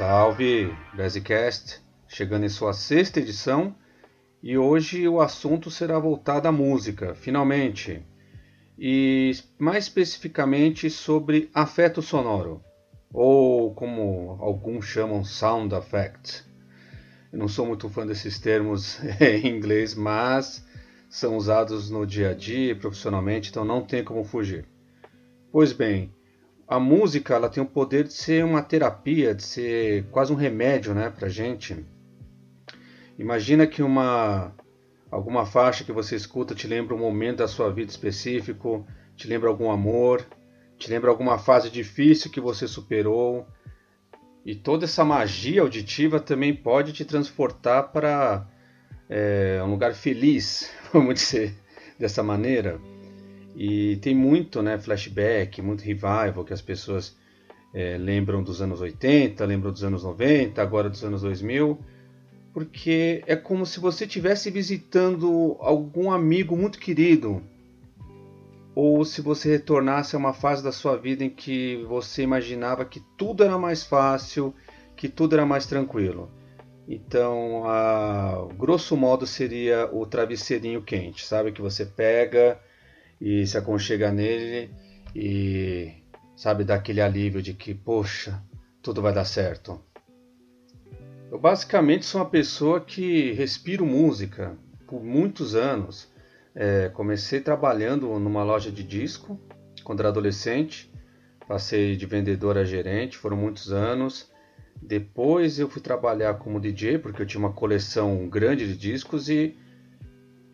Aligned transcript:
Salve, 0.00 0.74
Bezicast, 0.94 1.78
chegando 2.08 2.46
em 2.46 2.48
sua 2.48 2.72
sexta 2.72 3.20
edição 3.20 3.74
e 4.42 4.56
hoje 4.56 5.06
o 5.06 5.20
assunto 5.20 5.70
será 5.70 5.98
voltado 5.98 6.48
à 6.48 6.52
música, 6.52 7.14
finalmente, 7.14 8.02
e 8.78 9.32
mais 9.58 9.84
especificamente 9.84 10.88
sobre 10.88 11.50
afeto 11.52 12.00
sonoro, 12.00 12.64
ou 13.12 13.74
como 13.74 14.38
alguns 14.40 14.86
chamam 14.86 15.22
sound 15.22 15.74
effect. 15.74 16.46
Eu 17.30 17.38
não 17.38 17.46
sou 17.46 17.66
muito 17.66 17.86
fã 17.90 18.06
desses 18.06 18.38
termos 18.38 18.98
em 19.20 19.48
inglês, 19.48 19.94
mas 19.94 20.66
são 21.10 21.36
usados 21.36 21.90
no 21.90 22.06
dia 22.06 22.30
a 22.30 22.34
dia, 22.34 22.74
profissionalmente, 22.74 23.50
então 23.50 23.66
não 23.66 23.82
tem 23.82 24.02
como 24.02 24.24
fugir. 24.24 24.64
Pois 25.52 25.74
bem, 25.74 26.10
a 26.70 26.78
música 26.78 27.34
ela 27.34 27.48
tem 27.48 27.60
o 27.60 27.66
poder 27.66 28.04
de 28.04 28.12
ser 28.12 28.44
uma 28.44 28.62
terapia, 28.62 29.34
de 29.34 29.42
ser 29.42 30.04
quase 30.12 30.32
um 30.32 30.36
remédio, 30.36 30.94
né, 30.94 31.10
para 31.10 31.28
gente. 31.28 31.84
Imagina 33.18 33.66
que 33.66 33.82
uma 33.82 34.54
alguma 35.10 35.44
faixa 35.44 35.82
que 35.82 35.90
você 35.90 36.14
escuta 36.14 36.54
te 36.54 36.68
lembra 36.68 36.94
um 36.94 36.98
momento 36.98 37.38
da 37.38 37.48
sua 37.48 37.72
vida 37.72 37.90
específico, 37.90 38.86
te 39.16 39.26
lembra 39.26 39.48
algum 39.48 39.68
amor, 39.68 40.24
te 40.78 40.88
lembra 40.88 41.10
alguma 41.10 41.38
fase 41.38 41.68
difícil 41.68 42.30
que 42.30 42.40
você 42.40 42.68
superou. 42.68 43.48
E 44.46 44.54
toda 44.54 44.84
essa 44.84 45.04
magia 45.04 45.62
auditiva 45.62 46.20
também 46.20 46.54
pode 46.54 46.92
te 46.92 47.04
transportar 47.04 47.90
para 47.90 48.46
é, 49.08 49.60
um 49.64 49.72
lugar 49.72 49.92
feliz, 49.92 50.70
vamos 50.94 51.14
dizer 51.14 51.52
dessa 51.98 52.22
maneira. 52.22 52.80
E 53.54 53.96
tem 53.96 54.14
muito 54.14 54.62
né, 54.62 54.78
flashback, 54.78 55.60
muito 55.60 55.82
revival 55.82 56.44
que 56.44 56.52
as 56.52 56.62
pessoas 56.62 57.16
é, 57.74 57.96
lembram 57.98 58.42
dos 58.42 58.60
anos 58.60 58.80
80, 58.80 59.44
lembram 59.44 59.72
dos 59.72 59.84
anos 59.84 60.04
90, 60.04 60.60
agora 60.60 60.88
dos 60.88 61.04
anos 61.04 61.22
2000, 61.22 61.78
porque 62.52 63.22
é 63.26 63.36
como 63.36 63.64
se 63.64 63.78
você 63.80 64.04
estivesse 64.04 64.50
visitando 64.50 65.56
algum 65.60 66.10
amigo 66.10 66.56
muito 66.56 66.78
querido, 66.78 67.42
ou 68.74 69.04
se 69.04 69.20
você 69.20 69.50
retornasse 69.50 70.14
a 70.14 70.18
uma 70.18 70.32
fase 70.32 70.62
da 70.62 70.72
sua 70.72 70.96
vida 70.96 71.24
em 71.24 71.30
que 71.30 71.84
você 71.88 72.22
imaginava 72.22 72.84
que 72.84 73.00
tudo 73.16 73.44
era 73.44 73.58
mais 73.58 73.84
fácil, 73.84 74.54
que 74.96 75.08
tudo 75.08 75.34
era 75.34 75.44
mais 75.44 75.66
tranquilo. 75.66 76.30
Então, 76.88 77.64
a 77.66 78.48
grosso 78.56 78.96
modo 78.96 79.26
seria 79.26 79.88
o 79.92 80.04
travesseirinho 80.06 80.82
quente, 80.82 81.24
sabe 81.24 81.52
que 81.52 81.62
você 81.62 81.84
pega 81.84 82.58
e 83.20 83.46
se 83.46 83.58
aconchega 83.58 84.10
nele 84.10 84.70
e 85.14 85.92
sabe 86.34 86.64
dá 86.64 86.76
aquele 86.76 87.00
alívio 87.00 87.42
de 87.42 87.52
que, 87.52 87.74
poxa, 87.74 88.42
tudo 88.82 89.02
vai 89.02 89.12
dar 89.12 89.24
certo. 89.24 89.80
Eu 91.30 91.38
basicamente 91.38 92.06
sou 92.06 92.20
uma 92.20 92.28
pessoa 92.28 92.80
que 92.80 93.32
respiro 93.32 93.84
música 93.84 94.56
por 94.86 95.02
muitos 95.04 95.54
anos. 95.54 96.10
É, 96.54 96.88
comecei 96.88 97.40
trabalhando 97.40 98.18
numa 98.18 98.42
loja 98.42 98.72
de 98.72 98.82
disco 98.82 99.38
quando 99.84 100.00
era 100.00 100.08
adolescente, 100.08 100.90
passei 101.46 101.96
de 101.96 102.06
vendedor 102.06 102.56
a 102.56 102.64
gerente, 102.64 103.16
foram 103.16 103.36
muitos 103.36 103.72
anos. 103.72 104.30
Depois 104.82 105.58
eu 105.58 105.68
fui 105.68 105.82
trabalhar 105.82 106.34
como 106.34 106.60
DJ 106.60 106.98
porque 106.98 107.22
eu 107.22 107.26
tinha 107.26 107.38
uma 107.38 107.52
coleção 107.52 108.28
grande 108.28 108.66
de 108.66 108.76
discos 108.76 109.28
e 109.28 109.56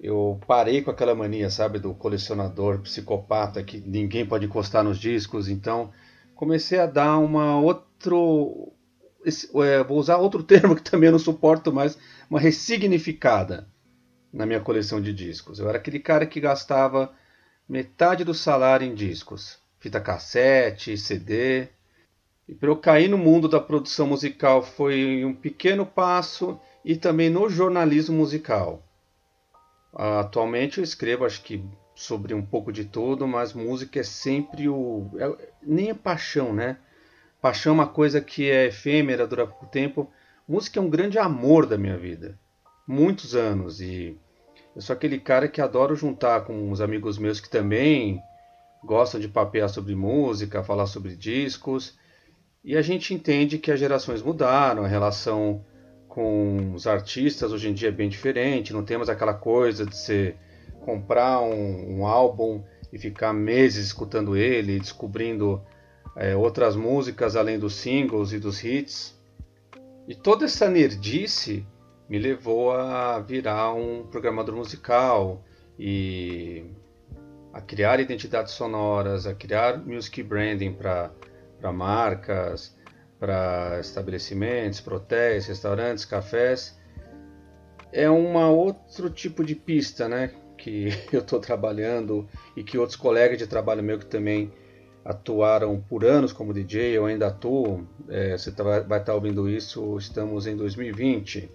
eu 0.06 0.38
parei 0.46 0.82
com 0.82 0.90
aquela 0.90 1.16
mania, 1.16 1.50
sabe, 1.50 1.80
do 1.80 1.92
colecionador 1.92 2.78
psicopata 2.80 3.62
que 3.64 3.78
ninguém 3.78 4.24
pode 4.24 4.46
encostar 4.46 4.84
nos 4.84 4.98
discos, 4.98 5.48
então 5.48 5.90
comecei 6.34 6.78
a 6.78 6.86
dar 6.86 7.18
uma 7.18 7.58
outro 7.58 8.72
é, 9.64 9.82
vou 9.82 9.98
usar 9.98 10.18
outro 10.18 10.42
termo 10.44 10.76
que 10.76 10.82
também 10.82 11.08
eu 11.08 11.12
não 11.12 11.18
suporto 11.18 11.72
mais, 11.72 11.98
uma 12.30 12.38
ressignificada 12.38 13.66
na 14.32 14.46
minha 14.46 14.60
coleção 14.60 15.00
de 15.00 15.12
discos. 15.12 15.58
Eu 15.58 15.68
era 15.68 15.78
aquele 15.78 15.98
cara 15.98 16.24
que 16.24 16.38
gastava 16.38 17.12
metade 17.68 18.22
do 18.22 18.32
salário 18.32 18.86
em 18.86 18.94
discos, 18.94 19.58
fita 19.80 20.00
cassete, 20.00 20.96
CD. 20.96 21.66
E 22.48 22.54
para 22.54 22.68
eu 22.68 22.76
cair 22.76 23.08
no 23.08 23.18
mundo 23.18 23.48
da 23.48 23.58
produção 23.58 24.06
musical 24.06 24.62
foi 24.62 25.24
um 25.24 25.34
pequeno 25.34 25.84
passo 25.84 26.60
e 26.84 26.94
também 26.94 27.28
no 27.28 27.48
jornalismo 27.48 28.16
musical. 28.16 28.85
Atualmente 29.96 30.76
eu 30.76 30.84
escrevo, 30.84 31.24
acho 31.24 31.42
que 31.42 31.64
sobre 31.94 32.34
um 32.34 32.44
pouco 32.44 32.70
de 32.70 32.84
tudo, 32.84 33.26
mas 33.26 33.54
música 33.54 33.98
é 33.98 34.02
sempre 34.02 34.68
o. 34.68 35.10
É, 35.18 35.48
nem 35.62 35.88
é 35.88 35.94
paixão, 35.94 36.52
né? 36.52 36.76
Paixão 37.40 37.72
é 37.72 37.74
uma 37.74 37.86
coisa 37.86 38.20
que 38.20 38.50
é 38.50 38.66
efêmera, 38.66 39.26
dura 39.26 39.46
pouco 39.46 39.66
tempo. 39.66 40.10
Música 40.46 40.78
é 40.78 40.82
um 40.82 40.90
grande 40.90 41.18
amor 41.18 41.64
da 41.64 41.78
minha 41.78 41.96
vida. 41.96 42.38
Muitos 42.86 43.34
anos. 43.34 43.80
E 43.80 44.18
eu 44.74 44.82
sou 44.82 44.94
aquele 44.94 45.18
cara 45.18 45.48
que 45.48 45.62
adoro 45.62 45.96
juntar 45.96 46.42
com 46.42 46.70
uns 46.70 46.82
amigos 46.82 47.16
meus 47.16 47.40
que 47.40 47.48
também 47.48 48.20
gostam 48.84 49.18
de 49.18 49.28
papear 49.28 49.70
sobre 49.70 49.94
música, 49.94 50.62
falar 50.62 50.86
sobre 50.86 51.16
discos. 51.16 51.98
E 52.62 52.76
a 52.76 52.82
gente 52.82 53.14
entende 53.14 53.58
que 53.58 53.72
as 53.72 53.80
gerações 53.80 54.20
mudaram, 54.20 54.84
a 54.84 54.88
relação 54.88 55.64
com 56.16 56.72
os 56.72 56.86
artistas 56.86 57.52
hoje 57.52 57.68
em 57.68 57.74
dia 57.74 57.88
é 57.88 57.92
bem 57.92 58.08
diferente, 58.08 58.72
não 58.72 58.82
temos 58.82 59.10
aquela 59.10 59.34
coisa 59.34 59.84
de 59.84 59.94
você 59.94 60.34
comprar 60.80 61.42
um, 61.42 61.98
um 61.98 62.06
álbum 62.06 62.64
e 62.90 62.98
ficar 62.98 63.34
meses 63.34 63.88
escutando 63.88 64.34
ele, 64.34 64.80
descobrindo 64.80 65.60
é, 66.16 66.34
outras 66.34 66.74
músicas 66.74 67.36
além 67.36 67.58
dos 67.58 67.74
singles 67.74 68.32
e 68.32 68.38
dos 68.38 68.64
hits. 68.64 69.14
E 70.08 70.14
toda 70.14 70.46
essa 70.46 70.70
nerdice 70.70 71.66
me 72.08 72.18
levou 72.18 72.72
a 72.72 73.18
virar 73.18 73.74
um 73.74 74.06
programador 74.06 74.56
musical 74.56 75.44
e 75.78 76.64
a 77.52 77.60
criar 77.60 78.00
identidades 78.00 78.54
sonoras, 78.54 79.26
a 79.26 79.34
criar 79.34 79.76
music 79.84 80.22
branding 80.22 80.72
para 80.72 81.10
marcas, 81.74 82.74
para 83.18 83.78
estabelecimentos, 83.80 84.80
para 84.80 84.96
hotéis, 84.96 85.46
restaurantes, 85.46 86.04
cafés, 86.04 86.78
é 87.92 88.08
uma 88.10 88.50
outro 88.50 89.08
tipo 89.08 89.44
de 89.44 89.54
pista, 89.54 90.08
né? 90.08 90.32
Que 90.58 90.88
eu 91.12 91.20
estou 91.20 91.40
trabalhando 91.40 92.28
e 92.56 92.62
que 92.62 92.78
outros 92.78 92.96
colegas 92.96 93.38
de 93.38 93.46
trabalho 93.46 93.82
meu 93.82 93.98
que 93.98 94.06
também 94.06 94.52
atuaram 95.04 95.80
por 95.80 96.04
anos 96.04 96.32
como 96.32 96.52
DJ, 96.52 96.96
eu 96.96 97.06
ainda 97.06 97.28
atuo. 97.28 97.86
É, 98.08 98.36
você 98.36 98.50
tá, 98.52 98.62
vai 98.64 98.80
estar 98.80 99.00
tá 99.00 99.14
ouvindo 99.14 99.48
isso. 99.48 99.96
Estamos 99.96 100.46
em 100.46 100.56
2020, 100.56 101.50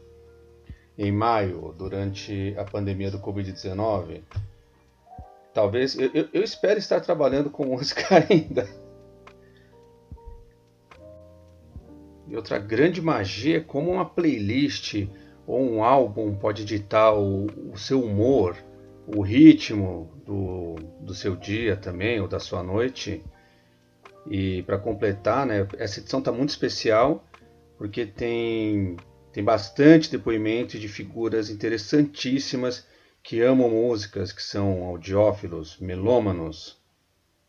em 0.98 1.12
maio, 1.12 1.76
durante 1.78 2.56
a 2.58 2.64
pandemia 2.64 3.12
do 3.12 3.20
Covid-19. 3.20 4.22
Talvez 5.54 5.98
eu, 6.00 6.10
eu, 6.14 6.30
eu 6.34 6.44
espero 6.44 6.80
estar 6.80 7.02
trabalhando 7.02 7.50
com 7.50 7.66
música 7.76 8.26
ainda 8.30 8.81
E 12.32 12.36
outra 12.38 12.58
grande 12.58 13.02
magia 13.02 13.58
é 13.58 13.60
como 13.60 13.92
uma 13.92 14.06
playlist 14.06 15.06
ou 15.46 15.70
um 15.70 15.84
álbum 15.84 16.34
pode 16.34 16.64
ditar 16.64 17.14
o, 17.14 17.48
o 17.74 17.78
seu 17.78 18.02
humor, 18.02 18.56
o 19.06 19.22
ritmo 19.22 20.10
do, 20.26 20.76
do 21.02 21.14
seu 21.14 21.36
dia 21.36 21.76
também, 21.76 22.22
ou 22.22 22.30
da 22.30 22.40
sua 22.40 22.64
noite. 22.64 23.22
E 24.30 24.64
para 24.64 24.78
completar, 24.78 25.46
né, 25.46 25.68
essa 25.78 26.00
edição 26.00 26.20
está 26.20 26.32
muito 26.32 26.52
especial 26.52 27.28
porque 27.78 28.06
tem, 28.06 28.96
tem 29.34 29.44
bastante 29.44 30.10
depoimento 30.10 30.80
de 30.80 30.88
figuras 30.88 31.50
interessantíssimas 31.50 32.88
que 33.22 33.42
amam 33.42 33.72
músicas, 33.72 34.32
que 34.32 34.42
são 34.42 34.86
audiófilos, 34.86 35.78
melômanos. 35.82 36.80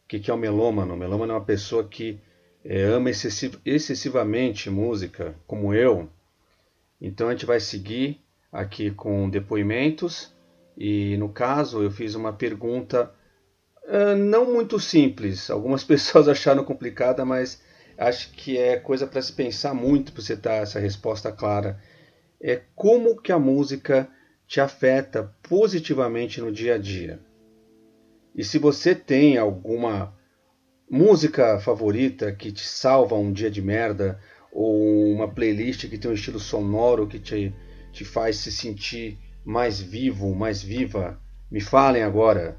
O 0.05 0.09
que, 0.09 0.19
que 0.19 0.31
é 0.31 0.35
o 0.35 0.39
melômano? 0.39 0.95
O 0.95 0.97
melômano 0.97 1.35
é 1.35 1.37
uma 1.37 1.45
pessoa 1.45 1.85
que 1.85 2.21
é, 2.64 2.82
ama 2.85 3.11
excessiv 3.11 3.59
excessivamente 3.64 4.70
música, 4.70 5.35
como 5.47 5.75
eu, 5.75 6.09
então 7.05 7.26
a 7.26 7.32
gente 7.32 7.44
vai 7.44 7.59
seguir 7.59 8.23
aqui 8.53 8.93
com 8.93 9.29
depoimentos. 9.29 10.32
E 10.79 11.17
no 11.17 11.29
caso 11.29 11.82
eu 11.82 11.91
fiz 11.91 12.14
uma 12.14 12.32
pergunta 12.32 13.12
uh, 13.82 14.17
não 14.17 14.53
muito 14.53 14.79
simples. 14.79 15.49
Algumas 15.50 15.82
pessoas 15.82 16.29
acharam 16.29 16.62
complicada, 16.64 17.25
mas 17.25 17.61
acho 17.99 18.31
que 18.31 18.56
é 18.56 18.76
coisa 18.76 19.05
para 19.05 19.20
se 19.20 19.32
pensar 19.32 19.75
muito 19.75 20.12
para 20.12 20.23
você 20.23 20.37
dar 20.37 20.62
essa 20.62 20.79
resposta 20.79 21.32
clara. 21.32 21.81
É 22.41 22.62
como 22.76 23.20
que 23.20 23.32
a 23.32 23.38
música 23.38 24.08
te 24.47 24.61
afeta 24.61 25.35
positivamente 25.43 26.41
no 26.41 26.53
dia 26.53 26.76
a 26.76 26.79
dia. 26.79 27.19
E 28.32 28.44
se 28.44 28.58
você 28.58 28.94
tem 28.94 29.38
alguma 29.38 30.15
música 30.93 31.59
favorita 31.59 32.31
que 32.33 32.53
te 32.53 32.69
salva 32.69 33.17
um 33.17 33.33
dia 33.33 33.50
de 33.50 33.62
merda, 33.62 34.21
ou 34.53 35.11
uma 35.11 35.27
playlist 35.27 35.89
que 35.89 35.97
tem 35.97 36.11
um 36.11 36.15
estilo 36.15 36.39
sonoro 36.39 37.06
que 37.06 37.19
te, 37.19 37.55
te 37.91 38.05
faz 38.05 38.37
se 38.37 38.53
sentir 38.53 39.19
mais 39.43 39.81
vivo, 39.81 40.35
mais 40.35 40.62
viva, 40.62 41.19
me 41.50 41.62
falem 41.62 42.03
agora. 42.03 42.59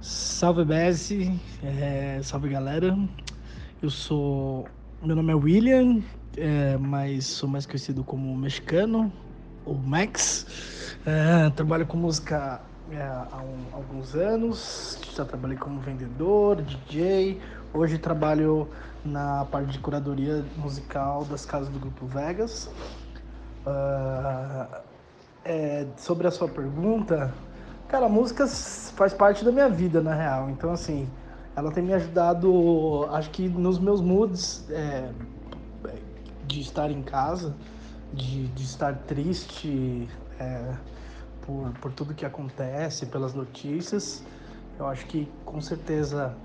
Salve 0.00 0.64
Bessie, 0.64 1.38
é, 1.62 2.18
salve 2.22 2.48
galera. 2.48 2.96
Eu 3.82 3.90
sou 3.90 4.66
meu 5.02 5.14
nome 5.14 5.30
é 5.30 5.34
William, 5.34 6.02
é, 6.38 6.78
mas 6.78 7.26
sou 7.26 7.50
mais 7.50 7.66
conhecido 7.66 8.02
como 8.02 8.34
mexicano, 8.34 9.12
ou 9.66 9.74
Max. 9.74 10.96
É, 11.04 11.50
trabalho 11.50 11.86
com 11.86 11.98
música 11.98 12.62
é, 12.90 13.02
há 13.02 13.42
um, 13.42 13.76
alguns 13.76 14.14
anos, 14.14 14.98
já 15.14 15.24
trabalhei 15.24 15.58
como 15.58 15.80
vendedor, 15.80 16.62
DJ. 16.62 17.40
Hoje 17.72 17.98
trabalho 17.98 18.68
na 19.04 19.44
parte 19.44 19.72
de 19.72 19.78
curadoria 19.78 20.44
musical 20.56 21.24
das 21.24 21.44
casas 21.44 21.68
do 21.68 21.78
Grupo 21.78 22.06
Vegas. 22.06 22.70
Uh, 23.66 24.82
é, 25.44 25.86
sobre 25.96 26.26
a 26.26 26.30
sua 26.30 26.48
pergunta, 26.48 27.32
cara, 27.88 28.08
música 28.08 28.46
faz 28.46 29.12
parte 29.12 29.44
da 29.44 29.52
minha 29.52 29.68
vida, 29.68 30.00
na 30.00 30.14
real. 30.14 30.48
Então, 30.50 30.72
assim, 30.72 31.08
ela 31.54 31.70
tem 31.70 31.82
me 31.82 31.92
ajudado, 31.92 33.06
acho 33.12 33.30
que 33.30 33.48
nos 33.48 33.78
meus 33.78 34.00
moods 34.00 34.64
é, 34.70 35.10
de 36.46 36.60
estar 36.60 36.90
em 36.90 37.02
casa, 37.02 37.54
de, 38.12 38.48
de 38.48 38.62
estar 38.62 38.94
triste 39.06 40.08
é, 40.40 40.72
por, 41.48 41.72
por 41.80 41.92
tudo 41.92 42.12
que 42.12 42.26
acontece, 42.26 43.06
pelas 43.06 43.32
notícias. 43.32 44.22
Eu 44.78 44.86
acho 44.86 45.06
que 45.06 45.26
com 45.46 45.62
certeza 45.62 46.36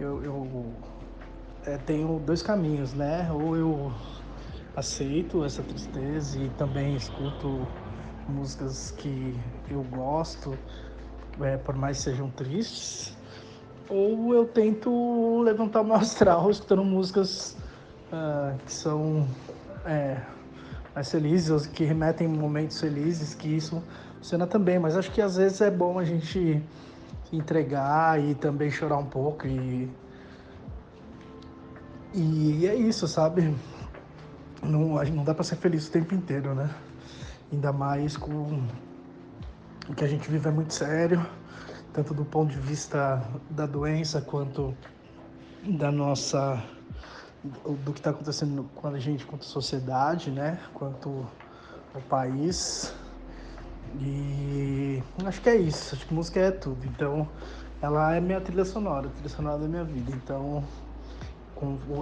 eu, 0.00 0.24
eu 0.24 0.72
é, 1.66 1.76
tenho 1.76 2.18
dois 2.20 2.40
caminhos, 2.40 2.94
né? 2.94 3.30
Ou 3.30 3.54
eu 3.54 3.92
aceito 4.74 5.44
essa 5.44 5.62
tristeza 5.62 6.38
e 6.38 6.48
também 6.56 6.96
escuto 6.96 7.66
músicas 8.26 8.92
que 8.92 9.38
eu 9.70 9.82
gosto, 9.82 10.56
é, 11.42 11.58
por 11.58 11.74
mais 11.76 11.98
sejam 11.98 12.30
tristes, 12.30 13.14
ou 13.90 14.34
eu 14.34 14.46
tento 14.46 15.42
levantar 15.42 15.82
o 15.82 15.84
meu 15.84 15.96
astral 15.96 16.48
escutando 16.50 16.84
músicas 16.84 17.56
uh, 18.10 18.56
que 18.64 18.72
são 18.72 19.28
é, 19.84 20.16
mais 20.94 21.10
felizes, 21.10 21.66
que 21.66 21.84
remetem 21.84 22.26
momentos 22.26 22.80
felizes, 22.80 23.34
que 23.34 23.48
isso 23.48 23.82
funciona 24.20 24.46
também. 24.46 24.78
Mas 24.78 24.96
acho 24.96 25.10
que 25.10 25.20
às 25.20 25.36
vezes 25.36 25.60
é 25.60 25.70
bom 25.70 25.98
a 25.98 26.04
gente 26.04 26.62
entregar 27.32 28.20
e 28.22 28.34
também 28.34 28.70
chorar 28.70 28.98
um 28.98 29.06
pouco 29.06 29.46
e 29.46 29.90
e 32.12 32.66
é 32.66 32.74
isso, 32.74 33.06
sabe? 33.06 33.54
Não, 34.62 35.02
não 35.04 35.22
dá 35.22 35.32
para 35.32 35.44
ser 35.44 35.54
feliz 35.56 35.86
o 35.86 35.92
tempo 35.92 36.12
inteiro, 36.12 36.56
né? 36.56 36.68
Ainda 37.52 37.72
mais 37.72 38.16
com 38.16 38.64
o 39.88 39.94
que 39.94 40.04
a 40.04 40.08
gente 40.08 40.28
vive 40.28 40.48
é 40.48 40.50
muito 40.50 40.74
sério, 40.74 41.24
tanto 41.92 42.12
do 42.12 42.24
ponto 42.24 42.50
de 42.50 42.58
vista 42.58 43.22
da 43.48 43.64
doença 43.64 44.20
quanto 44.20 44.74
da 45.64 45.92
nossa 45.92 46.60
do 47.44 47.92
que 47.92 48.00
está 48.00 48.10
acontecendo 48.10 48.68
com 48.74 48.88
a 48.88 48.98
gente, 48.98 49.24
quanto 49.24 49.42
a 49.42 49.48
sociedade, 49.48 50.32
né? 50.32 50.58
Quanto 50.74 51.08
o 51.94 52.00
país. 52.08 52.92
E 53.98 55.02
acho 55.24 55.40
que 55.40 55.48
é 55.48 55.56
isso. 55.56 55.94
Acho 55.94 56.06
que 56.06 56.14
música 56.14 56.40
é 56.40 56.50
tudo. 56.50 56.84
Então, 56.86 57.28
ela 57.82 58.14
é 58.14 58.20
minha 58.20 58.40
trilha 58.40 58.64
sonora, 58.64 59.08
a 59.08 59.10
trilha 59.10 59.28
sonora 59.28 59.58
da 59.58 59.68
minha 59.68 59.84
vida. 59.84 60.12
Então, 60.14 60.62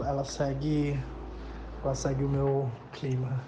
ela 0.07 0.25
segue, 0.25 0.99
ela 1.83 1.95
segue 1.95 2.25
o 2.25 2.29
meu 2.29 2.71
clima. 2.93 3.41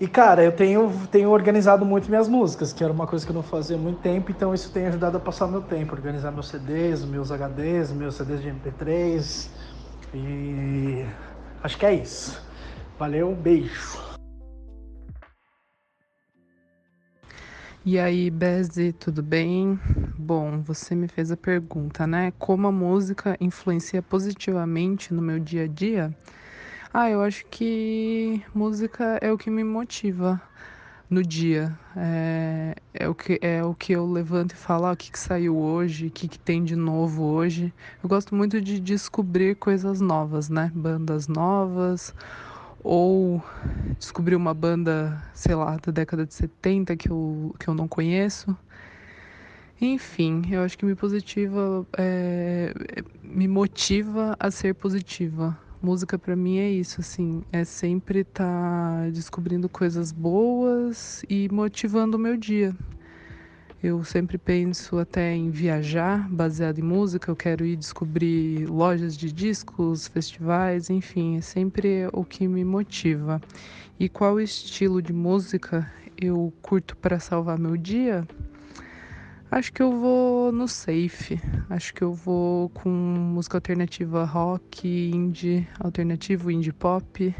E 0.00 0.06
cara, 0.06 0.44
eu 0.44 0.52
tenho, 0.52 0.92
tenho 1.10 1.28
organizado 1.30 1.84
muito 1.84 2.08
minhas 2.08 2.28
músicas, 2.28 2.72
que 2.72 2.84
era 2.84 2.92
uma 2.92 3.04
coisa 3.04 3.26
que 3.26 3.32
eu 3.32 3.34
não 3.34 3.42
fazia 3.42 3.76
há 3.76 3.80
muito 3.80 4.00
tempo, 4.00 4.30
então 4.30 4.54
isso 4.54 4.70
tem 4.70 4.86
ajudado 4.86 5.16
a 5.16 5.20
passar 5.20 5.48
meu 5.48 5.60
tempo, 5.60 5.92
organizar 5.92 6.30
meus 6.30 6.48
CDs, 6.48 7.04
meus 7.04 7.32
HDs, 7.32 7.90
meus 7.90 8.14
CDs 8.14 8.40
de 8.40 8.48
MP3. 8.48 9.48
E 10.14 11.04
acho 11.64 11.76
que 11.76 11.84
é 11.84 11.94
isso. 11.94 12.40
Valeu, 12.96 13.30
um 13.30 13.34
beijo. 13.34 14.07
E 17.84 17.98
aí, 17.98 18.30
Beze, 18.30 18.92
tudo 18.92 19.22
bem? 19.22 19.78
Bom, 20.18 20.60
você 20.62 20.94
me 20.94 21.08
fez 21.08 21.30
a 21.30 21.36
pergunta, 21.36 22.06
né? 22.06 22.32
Como 22.38 22.66
a 22.66 22.72
música 22.72 23.36
influencia 23.40 24.02
positivamente 24.02 25.14
no 25.14 25.22
meu 25.22 25.38
dia 25.38 25.64
a 25.64 25.68
dia? 25.68 26.14
Ah, 26.92 27.10
eu 27.10 27.22
acho 27.22 27.44
que 27.50 28.42
música 28.54 29.18
é 29.22 29.32
o 29.32 29.38
que 29.38 29.50
me 29.50 29.64
motiva 29.64 30.40
no 31.10 31.22
dia. 31.22 31.78
É, 31.96 32.74
é, 32.94 33.08
o, 33.08 33.14
que, 33.14 33.38
é 33.42 33.64
o 33.64 33.74
que 33.74 33.92
eu 33.92 34.06
levanto 34.10 34.52
e 34.52 34.56
falo, 34.56 34.86
ah, 34.86 34.92
o 34.92 34.96
que, 34.96 35.10
que 35.12 35.18
saiu 35.18 35.56
hoje, 35.56 36.08
o 36.08 36.10
que, 36.10 36.28
que 36.28 36.38
tem 36.38 36.64
de 36.64 36.76
novo 36.76 37.24
hoje. 37.24 37.72
Eu 38.02 38.08
gosto 38.08 38.34
muito 38.34 38.60
de 38.60 38.80
descobrir 38.80 39.56
coisas 39.56 40.00
novas, 40.00 40.48
né? 40.50 40.70
Bandas 40.74 41.28
novas, 41.28 42.14
ou 42.82 43.42
descobrir 43.98 44.36
uma 44.36 44.54
banda, 44.54 45.22
sei 45.34 45.54
lá, 45.54 45.76
da 45.76 45.92
década 45.92 46.26
de 46.26 46.34
70 46.34 46.96
que 46.96 47.10
eu, 47.10 47.54
que 47.58 47.68
eu 47.68 47.74
não 47.74 47.88
conheço. 47.88 48.56
Enfim, 49.80 50.42
eu 50.50 50.62
acho 50.62 50.76
que 50.76 50.84
me 50.84 50.94
positiva, 50.94 51.86
é, 51.96 52.74
me 53.22 53.46
motiva 53.46 54.36
a 54.38 54.50
ser 54.50 54.74
positiva 54.74 55.56
Música 55.80 56.18
para 56.18 56.34
mim 56.34 56.58
é 56.58 56.68
isso, 56.68 57.00
assim, 57.00 57.44
é 57.52 57.62
sempre 57.62 58.20
estar 58.20 58.44
tá 58.44 59.10
descobrindo 59.10 59.68
coisas 59.68 60.10
boas 60.10 61.24
e 61.30 61.48
motivando 61.52 62.16
o 62.16 62.20
meu 62.20 62.36
dia. 62.36 62.74
Eu 63.80 64.02
sempre 64.02 64.36
penso 64.36 64.98
até 64.98 65.32
em 65.34 65.50
viajar 65.50 66.28
baseado 66.28 66.80
em 66.80 66.82
música, 66.82 67.30
eu 67.30 67.36
quero 67.36 67.64
ir 67.64 67.76
descobrir 67.76 68.66
lojas 68.66 69.16
de 69.16 69.30
discos, 69.30 70.08
festivais, 70.08 70.90
enfim, 70.90 71.36
é 71.36 71.40
sempre 71.40 72.08
o 72.12 72.24
que 72.24 72.48
me 72.48 72.64
motiva. 72.64 73.40
E 73.98 74.08
qual 74.08 74.40
estilo 74.40 75.00
de 75.00 75.12
música 75.12 75.88
eu 76.20 76.52
curto 76.60 76.96
para 76.96 77.20
salvar 77.20 77.56
meu 77.56 77.76
dia? 77.76 78.26
Acho 79.50 79.72
que 79.72 79.82
eu 79.82 79.92
vou 79.92 80.52
no 80.52 80.68
safe. 80.68 81.40
Acho 81.70 81.94
que 81.94 82.02
eu 82.02 82.12
vou 82.12 82.68
com 82.70 82.88
música 82.90 83.56
alternativa 83.56 84.24
rock, 84.24 84.86
indie, 84.86 85.66
alternativo, 85.78 86.50
indie 86.50 86.72
pop. 86.72 87.34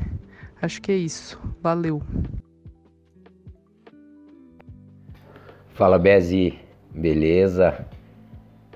Acho 0.63 0.81
que 0.81 0.91
é 0.91 0.97
isso. 0.97 1.39
Valeu. 1.61 2.03
Fala 5.79 5.97
Bezi, 5.97 6.59
beleza? 6.91 7.87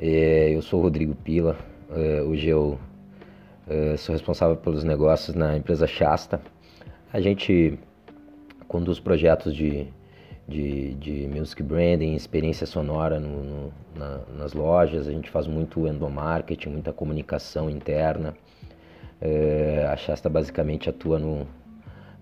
É, 0.00 0.54
eu 0.54 0.62
sou 0.62 0.78
o 0.78 0.82
Rodrigo 0.84 1.16
Pila. 1.16 1.56
É, 1.90 2.22
hoje 2.22 2.48
eu 2.48 2.78
é, 3.68 3.96
sou 3.96 4.12
responsável 4.12 4.56
pelos 4.56 4.84
negócios 4.84 5.34
na 5.34 5.56
empresa 5.56 5.84
Shasta. 5.84 6.40
A 7.12 7.20
gente 7.20 7.76
conduz 8.68 9.00
projetos 9.00 9.52
de 9.52 9.88
de, 10.46 10.94
de 10.94 11.26
music 11.26 11.60
branding, 11.60 12.14
experiência 12.14 12.68
sonora 12.68 13.18
no, 13.18 13.42
no, 13.42 13.72
na, 13.96 14.20
nas 14.38 14.52
lojas. 14.52 15.08
A 15.08 15.10
gente 15.10 15.28
faz 15.28 15.48
muito 15.48 15.88
endomarketing, 15.88 16.68
muita 16.68 16.92
comunicação 16.92 17.68
interna. 17.68 18.32
É, 19.20 19.88
a 19.92 19.96
Shasta 19.96 20.28
basicamente 20.28 20.88
atua 20.88 21.18
no, 21.18 21.48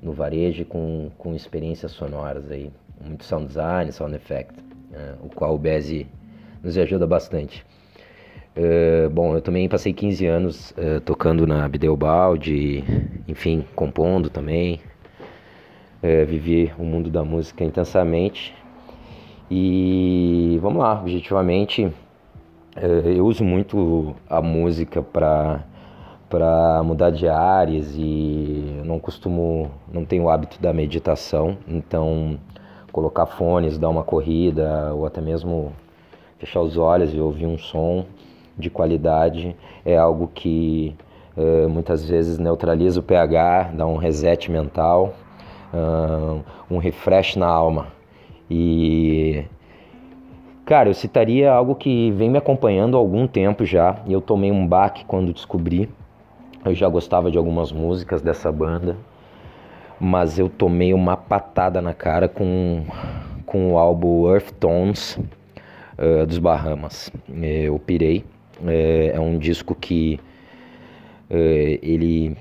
no 0.02 0.14
varejo 0.14 0.64
com, 0.64 1.10
com 1.18 1.34
experiências 1.34 1.92
sonoras 1.92 2.50
aí, 2.50 2.70
muito 3.04 3.24
sound 3.24 3.46
design, 3.46 3.92
sound 3.92 4.14
effect, 4.14 4.69
é, 4.92 5.14
o 5.22 5.28
qual 5.28 5.54
o 5.54 5.58
Bezi 5.58 6.06
nos 6.62 6.76
ajuda 6.76 7.06
bastante. 7.06 7.64
É, 8.54 9.08
bom, 9.08 9.34
eu 9.34 9.40
também 9.40 9.68
passei 9.68 9.92
15 9.92 10.26
anos 10.26 10.74
é, 10.76 11.00
tocando 11.00 11.46
na 11.46 11.68
Bideobaldi, 11.68 12.84
enfim, 13.28 13.64
compondo 13.74 14.28
também, 14.28 14.80
é, 16.02 16.24
vivi 16.24 16.72
o 16.78 16.84
mundo 16.84 17.10
da 17.10 17.24
música 17.24 17.64
intensamente. 17.64 18.54
E 19.50 20.58
vamos 20.62 20.82
lá, 20.82 21.00
objetivamente, 21.00 21.90
eu 23.16 23.26
uso 23.26 23.42
muito 23.44 24.14
a 24.28 24.40
música 24.40 25.02
para 25.02 25.64
para 26.28 26.80
mudar 26.84 27.10
de 27.10 27.28
áreas 27.28 27.92
e 27.96 28.80
não 28.84 29.00
costumo, 29.00 29.68
não 29.92 30.04
tenho 30.04 30.22
o 30.22 30.30
hábito 30.30 30.62
da 30.62 30.72
meditação, 30.72 31.58
então 31.66 32.38
colocar 32.90 33.26
fones, 33.26 33.78
dar 33.78 33.88
uma 33.88 34.02
corrida 34.02 34.92
ou 34.94 35.06
até 35.06 35.20
mesmo 35.20 35.72
fechar 36.38 36.60
os 36.60 36.76
olhos 36.76 37.14
e 37.14 37.20
ouvir 37.20 37.46
um 37.46 37.58
som 37.58 38.04
de 38.58 38.70
qualidade 38.70 39.56
é 39.84 39.96
algo 39.96 40.30
que 40.34 40.94
é, 41.36 41.66
muitas 41.66 42.08
vezes 42.08 42.38
neutraliza 42.38 43.00
o 43.00 43.02
pH, 43.02 43.72
dá 43.74 43.86
um 43.86 43.96
reset 43.96 44.50
mental 44.50 45.14
uh, 45.72 46.42
um 46.70 46.78
refresh 46.78 47.36
na 47.36 47.46
alma. 47.46 47.88
E 48.50 49.44
cara, 50.64 50.88
eu 50.88 50.94
citaria 50.94 51.52
algo 51.52 51.74
que 51.74 52.10
vem 52.12 52.30
me 52.30 52.38
acompanhando 52.38 52.96
há 52.96 53.00
algum 53.00 53.26
tempo 53.26 53.64
já, 53.64 53.96
e 54.06 54.12
eu 54.12 54.20
tomei 54.20 54.50
um 54.50 54.66
baque 54.66 55.04
quando 55.04 55.32
descobri. 55.32 55.88
Eu 56.64 56.74
já 56.74 56.88
gostava 56.88 57.30
de 57.30 57.38
algumas 57.38 57.72
músicas 57.72 58.20
dessa 58.20 58.52
banda, 58.52 58.96
mas 60.00 60.38
eu 60.38 60.48
tomei 60.48 60.94
uma 60.94 61.16
patada 61.16 61.82
na 61.82 61.92
cara 61.92 62.26
com, 62.26 62.84
com 63.44 63.72
o 63.72 63.78
álbum 63.78 64.32
Earth 64.32 64.50
Tones 64.52 65.18
uh, 65.98 66.26
dos 66.26 66.38
Bahamas. 66.38 67.12
Eu 67.42 67.78
pirei. 67.78 68.24
É, 68.66 69.12
é 69.14 69.20
um 69.20 69.38
disco 69.38 69.74
que 69.74 70.18
uh, 71.30 71.78
ele 71.82 72.36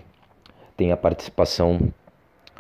tem 0.77 0.93
a 0.93 0.97
participação 0.97 1.91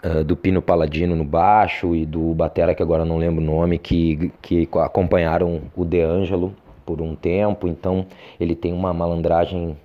uh, 0.03 0.23
do 0.23 0.35
Pino 0.35 0.61
Paladino 0.61 1.15
no 1.15 1.23
baixo 1.23 1.95
e 1.95 2.05
do 2.05 2.33
Batera, 2.33 2.75
que 2.75 2.83
agora 2.83 3.05
não 3.05 3.17
lembro 3.17 3.41
o 3.41 3.45
nome, 3.45 3.77
que, 3.77 4.31
que 4.41 4.67
acompanharam 4.75 5.61
o 5.75 5.85
De 5.85 6.01
Angelo 6.01 6.53
por 6.85 7.01
um 7.01 7.15
tempo, 7.15 7.67
então 7.67 8.05
ele 8.39 8.55
tem 8.55 8.73
uma 8.73 8.93
malandragem 8.93 9.77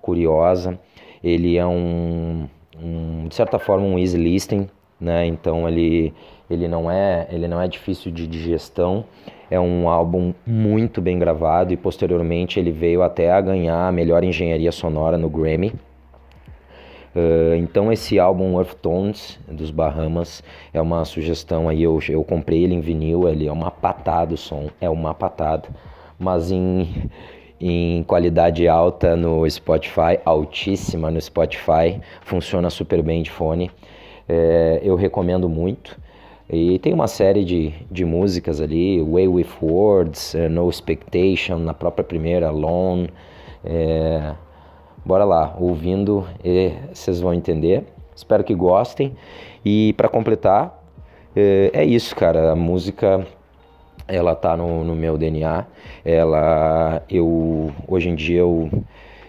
curiosa. 0.00 0.78
Ele 1.22 1.56
é 1.56 1.66
um, 1.66 2.48
um 2.80 3.26
de 3.28 3.34
certa 3.34 3.58
forma, 3.58 3.86
um 3.86 3.98
easy 3.98 4.16
listening, 4.16 4.68
né? 5.00 5.26
Então 5.26 5.68
ele, 5.68 6.12
ele, 6.50 6.68
não 6.68 6.90
é, 6.90 7.26
ele 7.30 7.48
não 7.48 7.60
é 7.60 7.68
difícil 7.68 8.12
de 8.12 8.26
digestão. 8.26 9.04
É 9.50 9.60
um 9.60 9.88
álbum 9.88 10.32
muito 10.46 11.00
bem 11.00 11.18
gravado 11.18 11.72
e 11.72 11.76
posteriormente 11.76 12.58
ele 12.58 12.70
veio 12.70 13.02
até 13.02 13.30
a 13.30 13.40
ganhar 13.40 13.88
a 13.88 13.92
melhor 13.92 14.24
engenharia 14.24 14.72
sonora 14.72 15.18
no 15.18 15.28
Grammy. 15.28 15.74
Uh, 17.14 17.54
então 17.56 17.92
esse 17.92 18.18
álbum 18.18 18.58
Earth 18.58 18.72
Tones 18.80 19.38
dos 19.46 19.70
Bahamas 19.70 20.42
é 20.72 20.80
uma 20.80 21.04
sugestão 21.04 21.68
aí, 21.68 21.82
eu, 21.82 21.98
eu 22.08 22.24
comprei 22.24 22.64
ele 22.64 22.72
em 22.72 22.80
vinil, 22.80 23.28
ele 23.28 23.46
é 23.46 23.52
uma 23.52 23.70
patada 23.70 24.32
o 24.32 24.36
som, 24.38 24.70
é 24.80 24.88
uma 24.88 25.12
patada 25.12 25.68
mas 26.22 26.50
em, 26.52 26.88
em 27.62 28.02
qualidade 28.02 28.66
alta 28.66 29.14
no 29.14 29.48
Spotify, 29.48 30.18
altíssima 30.24 31.10
no 31.12 31.20
Spotify, 31.20 32.00
funciona 32.22 32.68
super 32.68 33.00
bem 33.02 33.22
de 33.22 33.30
fone. 33.30 33.70
É, 34.28 34.80
eu 34.82 34.96
recomendo 34.96 35.48
muito. 35.48 35.96
E 36.50 36.78
tem 36.80 36.92
uma 36.92 37.06
série 37.06 37.44
de, 37.44 37.72
de 37.90 38.04
músicas 38.04 38.60
ali, 38.60 39.00
Way 39.00 39.28
With 39.28 39.48
Words, 39.62 40.34
uh, 40.34 40.48
No 40.50 40.68
Expectation, 40.68 41.58
na 41.58 41.72
própria 41.72 42.04
primeira, 42.04 42.48
Alone. 42.48 43.08
É, 43.64 44.34
bora 45.04 45.24
lá, 45.24 45.56
ouvindo 45.58 46.26
vocês 46.92 47.20
vão 47.20 47.32
entender. 47.32 47.84
Espero 48.14 48.42
que 48.42 48.54
gostem. 48.54 49.16
E 49.64 49.92
para 49.92 50.08
completar, 50.08 50.82
é, 51.34 51.70
é 51.72 51.84
isso, 51.84 52.14
cara. 52.16 52.52
A 52.52 52.56
música 52.56 53.24
ela 54.06 54.34
tá 54.34 54.56
no, 54.56 54.84
no 54.84 54.94
meu 54.94 55.16
DNA. 55.16 55.66
Ela, 56.04 57.02
eu 57.08 57.72
hoje 57.86 58.08
em 58.08 58.14
dia 58.14 58.40
eu, 58.40 58.70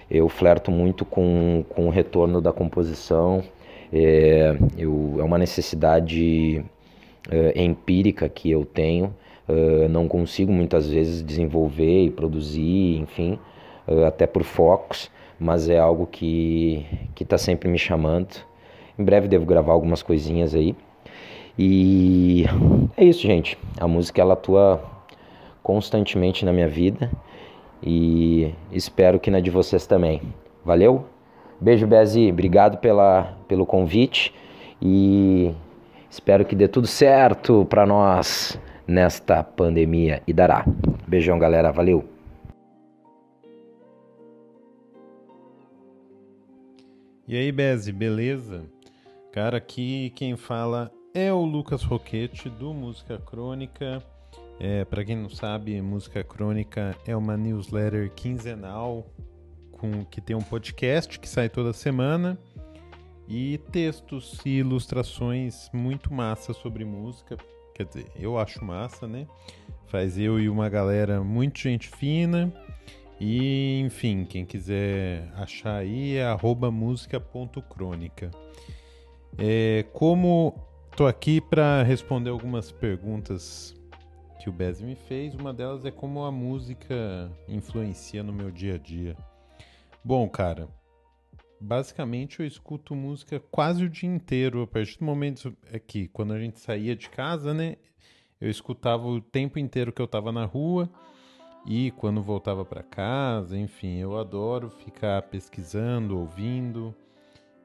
eu 0.10 0.28
flerto 0.30 0.72
muito 0.72 1.06
com, 1.06 1.64
com 1.70 1.88
o 1.88 1.90
retorno 1.90 2.42
da 2.42 2.52
composição. 2.52 3.44
É, 3.92 4.56
eu, 4.78 5.16
é 5.20 5.24
uma 5.24 5.38
necessidade 5.38 6.64
é, 7.30 7.64
empírica 7.64 8.28
que 8.28 8.50
eu 8.50 8.66
tenho. 8.66 9.14
É, 9.48 9.88
não 9.88 10.08
consigo 10.08 10.52
muitas 10.52 10.90
vezes 10.90 11.22
desenvolver 11.22 12.06
e 12.06 12.10
produzir, 12.10 13.00
enfim, 13.00 13.38
é, 13.88 14.06
até 14.06 14.26
por 14.26 14.44
focos, 14.44 15.12
mas 15.40 15.70
é 15.70 15.78
algo 15.78 16.08
que 16.08 16.86
está 17.20 17.38
sempre 17.38 17.70
me 17.70 17.78
chamando. 17.78 18.38
Em 18.98 19.04
breve 19.04 19.28
devo 19.28 19.46
gravar 19.46 19.74
algumas 19.74 20.02
coisinhas 20.02 20.54
aí. 20.56 20.76
E 21.58 22.46
é 22.98 23.06
isso, 23.06 23.22
gente. 23.22 23.58
A 23.80 23.88
música 23.88 24.22
ela 24.22 24.34
atua 24.34 24.84
constantemente 25.62 26.44
na 26.44 26.52
minha 26.52 26.68
vida 26.68 27.12
e 27.82 28.54
espero 28.72 29.20
que 29.20 29.30
na 29.30 29.40
de 29.40 29.50
vocês 29.50 29.86
também. 29.86 30.22
Valeu? 30.66 31.06
Beijo, 31.62 31.86
Bezi. 31.86 32.30
Obrigado 32.32 32.78
pela, 32.78 33.38
pelo 33.48 33.66
convite 33.66 34.34
e 34.82 35.54
espero 36.10 36.44
que 36.44 36.56
dê 36.56 36.68
tudo 36.68 36.88
certo 36.88 37.66
para 37.70 37.86
nós 37.86 38.60
nesta 38.88 39.44
pandemia 39.44 40.22
e 40.28 40.34
dará. 40.34 40.66
Beijão, 41.08 41.38
galera. 41.38 41.72
Valeu. 41.72 42.04
E 47.28 47.38
aí, 47.38 47.52
Bezi, 47.52 47.94
beleza? 47.94 48.66
Cara, 49.32 49.58
aqui 49.58 50.12
quem 50.16 50.36
fala 50.36 50.92
é 51.14 51.32
o 51.32 51.46
Lucas 51.46 51.84
Roquete 51.84 52.50
do 52.50 52.74
Música 52.74 53.20
Crônica. 53.20 54.04
É, 54.60 54.84
para 54.84 55.06
quem 55.06 55.16
não 55.16 55.30
sabe, 55.30 55.80
Música 55.80 56.24
Crônica 56.24 56.98
é 57.06 57.16
uma 57.16 57.38
newsletter 57.38 58.12
quinzenal 58.16 59.06
com 59.74 60.04
que 60.06 60.20
tem 60.20 60.36
um 60.36 60.42
podcast 60.42 61.20
que 61.20 61.30
sai 61.30 61.50
toda 61.50 61.72
semana 61.72 62.38
e 63.28 63.60
textos 63.72 64.40
e 64.44 64.58
ilustrações 64.58 65.70
muito 65.72 66.12
massa 66.12 66.52
sobre 66.52 66.84
música. 66.84 67.38
Quer 67.76 67.86
dizer, 67.86 68.08
eu 68.16 68.40
acho 68.40 68.66
massa, 68.66 69.08
né? 69.08 69.28
Faz 69.86 70.18
eu 70.18 70.40
e 70.40 70.50
uma 70.50 70.68
galera 70.68 71.24
muito 71.24 71.60
gente 71.60 71.90
fina. 71.90 72.52
E 73.20 73.82
enfim, 73.82 74.26
quem 74.26 74.46
quiser 74.46 75.32
achar 75.36 75.76
aí 75.76 76.16
é 76.16 76.26
música.crônica. 76.72 78.32
É, 79.38 79.86
como 79.94 80.73
Estou 80.94 81.08
aqui 81.08 81.42
para 81.42 81.82
responder 81.82 82.30
algumas 82.30 82.72
perguntas 82.72 83.76
que 84.40 84.48
o 84.48 84.54
Bez 84.54 84.80
me 84.80 84.94
fez. 84.94 85.34
Uma 85.34 85.52
delas 85.52 85.84
é 85.86 85.90
como 85.90 86.24
a 86.24 86.32
música 86.32 87.32
influencia 87.48 88.22
no 88.22 88.32
meu 88.32 88.52
dia 88.52 88.76
a 88.76 88.78
dia. 88.78 89.18
Bom, 90.04 90.30
cara, 90.30 90.70
basicamente 91.60 92.42
eu 92.42 92.46
escuto 92.46 92.94
música 92.94 93.40
quase 93.40 93.84
o 93.84 93.90
dia 93.90 94.08
inteiro. 94.08 94.62
A 94.62 94.68
partir 94.68 95.00
do 95.00 95.06
momento 95.06 95.58
é 95.72 95.80
que 95.80 96.08
quando 96.10 96.32
a 96.32 96.40
gente 96.40 96.60
saía 96.60 96.96
de 96.96 97.10
casa, 97.10 97.56
né, 97.56 97.78
eu 98.40 98.48
escutava 98.48 99.08
o 99.08 99.20
tempo 99.20 99.58
inteiro 99.58 99.92
que 99.92 100.00
eu 100.00 100.06
estava 100.06 100.32
na 100.32 100.46
rua 100.46 100.88
e 101.66 101.90
quando 101.90 102.22
voltava 102.22 102.64
para 102.64 102.84
casa, 102.84 103.58
enfim, 103.58 103.98
eu 103.98 104.16
adoro 104.16 104.70
ficar 104.70 105.24
pesquisando, 105.24 106.20
ouvindo. 106.20 106.96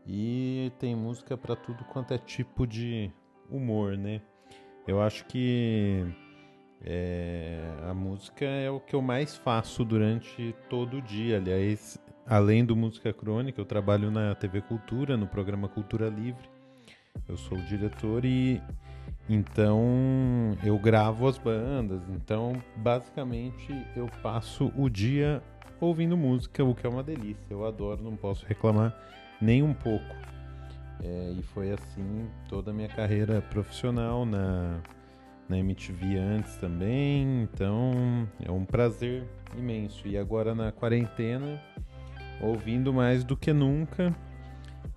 E 0.09 0.73
tem 0.79 0.97
música 0.97 1.37
para 1.37 1.55
tudo 1.55 1.85
quanto 1.85 2.15
é 2.15 2.19
tipo 2.19 2.67
de 2.67 3.13
humor, 3.51 3.95
né? 3.99 4.23
Eu 4.87 5.03
acho 5.03 5.27
que 5.27 6.03
é, 6.83 7.61
a 7.87 7.93
música 7.93 8.47
é 8.47 8.71
o 8.71 8.81
que 8.81 8.97
eu 8.97 9.03
mais 9.03 9.37
faço 9.37 9.85
durante 9.85 10.57
todo 10.71 10.97
o 10.97 11.03
dia. 11.03 11.37
Aliás, 11.37 11.99
além 12.27 12.65
do 12.65 12.75
Música 12.75 13.13
Crônica, 13.13 13.61
eu 13.61 13.67
trabalho 13.67 14.11
na 14.11 14.35
TV 14.35 14.63
Cultura, 14.63 15.15
no 15.15 15.27
programa 15.27 15.69
Cultura 15.69 16.09
Livre. 16.09 16.49
Eu 17.29 17.37
sou 17.37 17.59
o 17.59 17.63
diretor 17.67 18.25
e 18.25 18.63
então 19.29 20.57
eu 20.65 20.79
gravo 20.79 21.29
as 21.29 21.37
bandas. 21.37 22.01
Então, 22.09 22.55
basicamente, 22.77 23.75
eu 23.95 24.07
passo 24.23 24.73
o 24.75 24.89
dia 24.89 25.43
ouvindo 25.79 26.17
música, 26.17 26.65
o 26.65 26.75
que 26.75 26.87
é 26.87 26.89
uma 26.89 27.03
delícia. 27.03 27.45
Eu 27.51 27.67
adoro, 27.67 28.03
não 28.03 28.17
posso 28.17 28.47
reclamar 28.47 28.97
nem 29.41 29.63
um 29.63 29.75
pouco. 29.75 30.17
É, 31.03 31.35
e 31.39 31.43
foi 31.43 31.71
assim 31.73 32.29
toda 32.49 32.71
a 32.71 32.75
minha 32.75 32.89
carreira 32.89 33.41
profissional 33.41 34.27
na, 34.27 34.81
na 35.49 35.59
MTV 35.59 36.17
antes 36.19 36.57
também. 36.57 37.43
Então 37.43 38.29
é 38.45 38.51
um 38.51 38.65
prazer 38.65 39.25
imenso. 39.57 40.07
E 40.09 40.19
agora 40.19 40.55
na 40.55 40.73
quarentena, 40.73 41.61
ouvindo 42.41 42.93
mais 42.93 43.25
do 43.25 43.37
que 43.37 43.53
nunca. 43.53 44.15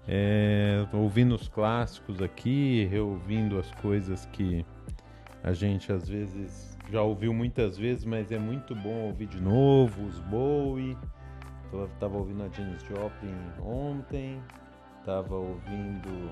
É, 0.07 0.86
ouvindo 0.93 1.36
os 1.36 1.48
clássicos 1.48 2.21
aqui, 2.21 2.86
reouvindo 2.86 3.60
as 3.60 3.71
coisas 3.75 4.25
que 4.27 4.65
a 5.43 5.53
gente 5.53 5.91
às 5.91 6.07
vezes 6.10 6.77
já 6.91 7.01
ouviu 7.01 7.33
muitas 7.33 7.77
vezes, 7.77 8.03
mas 8.03 8.31
é 8.31 8.38
muito 8.38 8.75
bom 8.75 9.05
ouvir 9.05 9.27
de 9.27 9.39
novo, 9.39 10.03
os 10.05 10.19
Bowie. 10.19 10.98
Tava 12.00 12.18
ouvindo 12.18 12.44
a 12.44 12.50
Janis 12.50 12.82
Joplin 12.84 13.34
ontem, 13.62 14.42
tava 15.06 15.36
ouvindo 15.36 16.30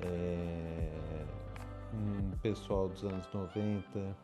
é, 0.00 0.90
um 1.92 2.30
pessoal 2.38 2.88
dos 2.88 3.04
anos 3.04 3.28
90, 3.32 4.16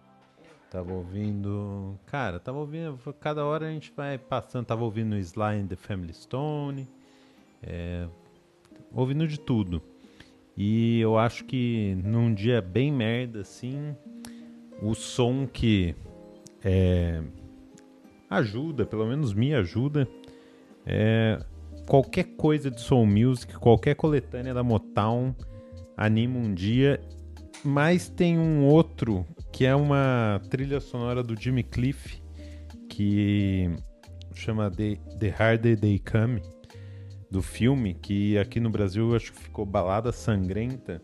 tava 0.71 0.93
ouvindo. 0.93 1.99
Cara, 2.07 2.41
tava 2.41 2.59
ouvindo. 2.59 2.99
Cada 3.21 3.45
hora 3.45 3.67
a 3.67 3.71
gente 3.71 3.93
vai 3.95 4.17
passando, 4.17 4.65
tava 4.65 4.83
ouvindo 4.83 5.17
Sly 5.17 5.61
and 5.61 5.67
the 5.67 5.77
Family 5.77 6.15
Stone, 6.15 6.89
é, 7.63 8.09
ouvindo 8.93 9.29
de 9.29 9.39
tudo. 9.39 9.83
E 10.57 11.01
eu 11.01 11.19
acho 11.19 11.45
que 11.45 11.95
num 12.03 12.33
dia 12.33 12.61
bem 12.61 12.93
merda 12.93 13.41
assim, 13.41 13.97
o 14.81 14.95
som 14.95 15.47
que 15.47 15.95
é, 16.65 17.23
ajuda, 18.37 18.85
pelo 18.85 19.07
menos 19.07 19.33
me 19.33 19.55
ajuda, 19.55 20.09
é 20.87 21.39
qualquer 21.87 22.25
coisa 22.37 22.71
de 22.71 22.81
soul 22.81 23.07
music, 23.07 23.55
qualquer 23.55 23.95
coletânea 23.95 24.55
da 24.55 24.63
Motown 24.63 25.35
anima 25.97 26.39
um 26.39 26.55
dia. 26.55 27.01
Mas 27.65 28.09
tem 28.09 28.39
um 28.39 28.65
outro 28.65 29.25
que 29.53 29.65
é 29.65 29.75
uma 29.75 30.41
trilha 30.51 30.81
sonora 30.81 31.23
do 31.23 31.41
Jimmy 31.41 31.63
Cliff 31.63 32.21
que 32.89 33.71
chama 34.35 34.71
The, 34.71 34.97
The 35.19 35.35
Harder 35.39 35.79
They 35.79 36.01
Come 36.01 36.43
do 37.31 37.41
filme, 37.41 37.95
que 37.95 38.37
aqui 38.37 38.59
no 38.59 38.69
Brasil 38.69 39.15
acho 39.15 39.33
que 39.33 39.43
ficou 39.43 39.65
Balada 39.65 40.13
Sangrenta. 40.13 41.01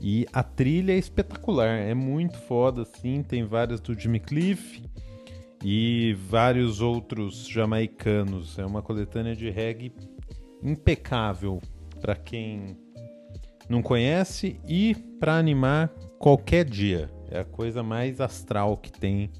E 0.00 0.26
a 0.32 0.42
trilha 0.42 0.92
é 0.92 0.98
espetacular, 0.98 1.78
é 1.78 1.94
muito 1.94 2.36
foda 2.36 2.82
assim, 2.82 3.22
tem 3.22 3.44
várias 3.44 3.80
do 3.80 3.98
Jimmy 3.98 4.20
Cliff 4.20 4.82
e 5.64 6.14
vários 6.28 6.80
outros 6.80 7.46
jamaicanos. 7.46 8.58
É 8.58 8.66
uma 8.66 8.82
coletânea 8.82 9.34
de 9.34 9.50
reggae 9.50 9.92
impecável 10.62 11.60
para 12.00 12.14
quem 12.14 12.76
não 13.68 13.82
conhece 13.82 14.60
e 14.68 14.94
para 15.18 15.36
animar 15.36 15.88
qualquer 16.18 16.64
dia. 16.64 17.10
É 17.30 17.40
a 17.40 17.44
coisa 17.44 17.82
mais 17.82 18.20
astral 18.20 18.76
que 18.76 18.92
tem 18.92 19.30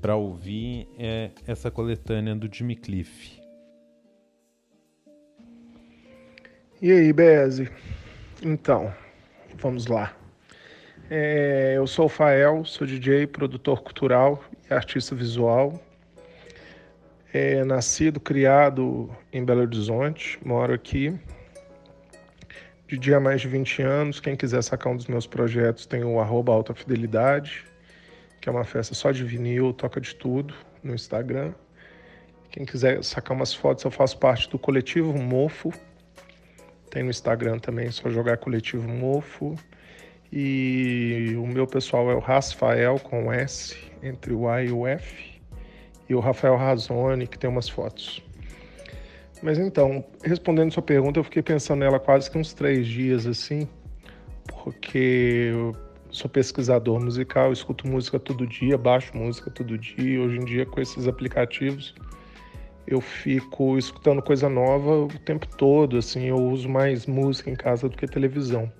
para 0.00 0.16
ouvir 0.16 0.88
é 0.98 1.30
essa 1.46 1.70
coletânea 1.70 2.34
do 2.34 2.52
Jimmy 2.52 2.74
Cliff. 2.74 3.40
E 6.80 6.90
aí, 6.90 7.12
Beze? 7.12 7.70
Então, 8.42 8.92
vamos 9.54 9.86
lá. 9.86 10.16
É, 11.08 11.74
eu 11.76 11.86
sou 11.86 12.06
o 12.06 12.08
Fael, 12.08 12.64
sou 12.64 12.84
DJ, 12.84 13.28
produtor 13.28 13.82
cultural 13.82 14.42
artista 14.72 15.14
visual. 15.14 15.80
É, 17.32 17.64
nascido, 17.64 18.20
criado 18.20 19.10
em 19.32 19.44
Belo 19.44 19.62
Horizonte, 19.62 20.38
moro 20.44 20.74
aqui. 20.74 21.18
DJ 22.86 23.14
há 23.14 23.20
mais 23.20 23.40
de 23.40 23.48
20 23.48 23.80
anos. 23.80 24.20
Quem 24.20 24.36
quiser 24.36 24.62
sacar 24.62 24.92
um 24.92 24.96
dos 24.96 25.06
meus 25.06 25.26
projetos 25.26 25.86
tem 25.86 26.04
o 26.04 26.20
arroba 26.20 26.52
Alta 26.52 26.74
Fidelidade, 26.74 27.64
que 28.38 28.50
é 28.50 28.52
uma 28.52 28.64
festa 28.64 28.94
só 28.94 29.10
de 29.10 29.24
vinil, 29.24 29.72
toca 29.72 29.98
de 29.98 30.14
tudo 30.14 30.54
no 30.82 30.94
Instagram. 30.94 31.54
Quem 32.50 32.66
quiser 32.66 33.02
sacar 33.02 33.34
umas 33.34 33.54
fotos, 33.54 33.82
eu 33.82 33.90
faço 33.90 34.18
parte 34.18 34.50
do 34.50 34.58
coletivo 34.58 35.16
Mofo. 35.16 35.72
Tem 36.90 37.02
no 37.02 37.08
Instagram 37.08 37.58
também, 37.58 37.90
só 37.90 38.10
jogar 38.10 38.36
coletivo 38.36 38.86
Mofo. 38.86 39.56
E 40.32 41.36
o 41.36 41.46
meu 41.46 41.66
pessoal 41.66 42.10
é 42.10 42.14
o 42.14 42.18
Rafael 42.18 42.98
com 42.98 43.30
S, 43.30 43.76
entre 44.02 44.32
o 44.32 44.48
A 44.48 44.62
e 44.62 44.72
o 44.72 44.86
F. 44.86 45.40
E 46.08 46.14
o 46.14 46.20
Rafael 46.20 46.56
Razone, 46.56 47.26
que 47.26 47.38
tem 47.38 47.50
umas 47.50 47.68
fotos. 47.68 48.22
Mas 49.42 49.58
então, 49.58 50.02
respondendo 50.24 50.72
sua 50.72 50.82
pergunta, 50.82 51.20
eu 51.20 51.24
fiquei 51.24 51.42
pensando 51.42 51.80
nela 51.80 52.00
quase 52.00 52.30
que 52.30 52.38
uns 52.38 52.54
três 52.54 52.86
dias 52.86 53.26
assim, 53.26 53.68
porque 54.46 55.50
eu 55.52 55.76
sou 56.10 56.30
pesquisador 56.30 56.98
musical, 56.98 57.52
escuto 57.52 57.86
música 57.86 58.18
todo 58.18 58.46
dia, 58.46 58.78
baixo 58.78 59.14
música 59.14 59.50
todo 59.50 59.76
dia. 59.76 60.20
Hoje 60.20 60.36
em 60.36 60.44
dia, 60.44 60.64
com 60.64 60.80
esses 60.80 61.06
aplicativos, 61.06 61.94
eu 62.86 63.00
fico 63.00 63.76
escutando 63.76 64.22
coisa 64.22 64.48
nova 64.48 65.04
o 65.04 65.08
tempo 65.08 65.46
todo. 65.58 65.98
Assim, 65.98 66.24
eu 66.26 66.36
uso 66.36 66.68
mais 66.68 67.06
música 67.06 67.50
em 67.50 67.56
casa 67.56 67.86
do 67.86 67.96
que 67.96 68.06
televisão. 68.06 68.72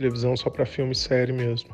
Televisão 0.00 0.34
só 0.34 0.48
para 0.48 0.64
filme 0.64 0.92
e 0.92 0.94
série 0.94 1.30
mesmo. 1.30 1.68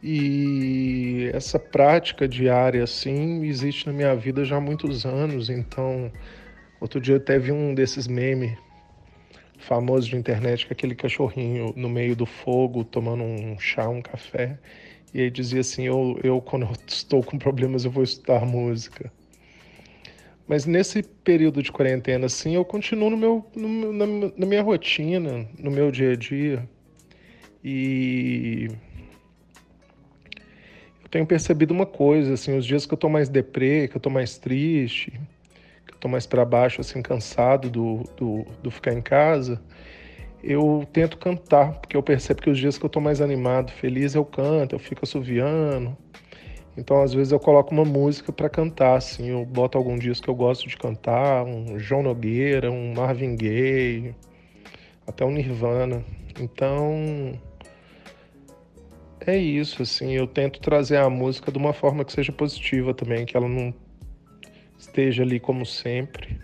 E 0.00 1.28
essa 1.34 1.58
prática 1.58 2.28
diária, 2.28 2.84
assim, 2.84 3.44
existe 3.44 3.84
na 3.88 3.92
minha 3.92 4.14
vida 4.14 4.44
já 4.44 4.58
há 4.58 4.60
muitos 4.60 5.04
anos. 5.04 5.50
Então, 5.50 6.12
outro 6.80 7.00
dia 7.00 7.16
eu 7.16 7.20
teve 7.20 7.50
um 7.50 7.74
desses 7.74 8.06
memes 8.06 8.56
famosos 9.58 10.06
de 10.06 10.16
internet, 10.16 10.66
que 10.66 10.72
é 10.72 10.74
aquele 10.74 10.94
cachorrinho 10.94 11.74
no 11.76 11.88
meio 11.88 12.14
do 12.14 12.24
fogo, 12.24 12.84
tomando 12.84 13.24
um 13.24 13.58
chá, 13.58 13.88
um 13.88 14.00
café. 14.00 14.56
E 15.12 15.20
aí 15.20 15.30
dizia 15.32 15.62
assim: 15.62 15.82
eu, 15.82 16.16
eu 16.22 16.40
quando 16.40 16.66
eu 16.66 16.72
estou 16.86 17.24
com 17.24 17.36
problemas, 17.36 17.84
eu 17.84 17.90
vou 17.90 18.04
estudar 18.04 18.46
música. 18.46 19.12
Mas 20.46 20.64
nesse 20.64 21.02
período 21.02 21.60
de 21.60 21.72
quarentena, 21.72 22.26
assim, 22.26 22.54
eu 22.54 22.64
continuo 22.64 23.10
no 23.10 23.16
meu, 23.16 23.44
no, 23.54 23.92
na, 23.92 24.06
na 24.36 24.46
minha 24.46 24.62
rotina, 24.62 25.46
no 25.58 25.70
meu 25.72 25.90
dia 25.90 26.12
a 26.12 26.16
dia. 26.16 26.68
E 27.62 28.70
tenho 31.10 31.26
percebido 31.26 31.72
uma 31.72 31.86
coisa, 31.86 32.34
assim, 32.34 32.56
os 32.56 32.64
dias 32.64 32.86
que 32.86 32.94
eu 32.94 32.98
tô 32.98 33.08
mais 33.08 33.28
deprê, 33.28 33.88
que 33.88 33.96
eu 33.96 34.00
tô 34.00 34.08
mais 34.08 34.38
triste, 34.38 35.10
que 35.86 35.94
eu 35.94 35.98
tô 35.98 36.08
mais 36.08 36.26
para 36.26 36.44
baixo, 36.44 36.80
assim, 36.80 37.02
cansado 37.02 37.68
do, 37.68 38.04
do, 38.16 38.46
do, 38.62 38.70
ficar 38.70 38.92
em 38.92 39.02
casa, 39.02 39.60
eu 40.42 40.86
tento 40.92 41.18
cantar, 41.18 41.72
porque 41.80 41.96
eu 41.96 42.02
percebo 42.02 42.40
que 42.40 42.48
os 42.48 42.56
dias 42.56 42.78
que 42.78 42.84
eu 42.84 42.88
tô 42.88 43.00
mais 43.00 43.20
animado, 43.20 43.72
feliz, 43.72 44.14
eu 44.14 44.24
canto, 44.24 44.74
eu 44.74 44.78
fico 44.78 45.04
assoviando. 45.04 45.96
Então, 46.76 47.02
às 47.02 47.12
vezes 47.12 47.32
eu 47.32 47.40
coloco 47.40 47.74
uma 47.74 47.84
música 47.84 48.32
para 48.32 48.48
cantar, 48.48 48.96
assim, 48.96 49.30
eu 49.30 49.44
boto 49.44 49.76
algum 49.76 49.98
disco 49.98 50.24
que 50.24 50.30
eu 50.30 50.34
gosto 50.34 50.68
de 50.68 50.76
cantar, 50.76 51.44
um 51.44 51.78
João 51.78 52.04
Nogueira, 52.04 52.70
um 52.70 52.94
Marvin 52.94 53.34
Gaye, 53.34 54.14
até 55.06 55.24
um 55.24 55.32
Nirvana. 55.32 56.04
Então, 56.38 57.34
é 59.26 59.36
isso, 59.36 59.82
assim, 59.82 60.12
eu 60.12 60.26
tento 60.26 60.60
trazer 60.60 60.96
a 60.96 61.10
música 61.10 61.52
de 61.52 61.58
uma 61.58 61.72
forma 61.72 62.04
que 62.04 62.12
seja 62.12 62.32
positiva 62.32 62.94
também, 62.94 63.26
que 63.26 63.36
ela 63.36 63.48
não 63.48 63.74
esteja 64.78 65.22
ali 65.22 65.38
como 65.38 65.64
sempre, 65.66 66.40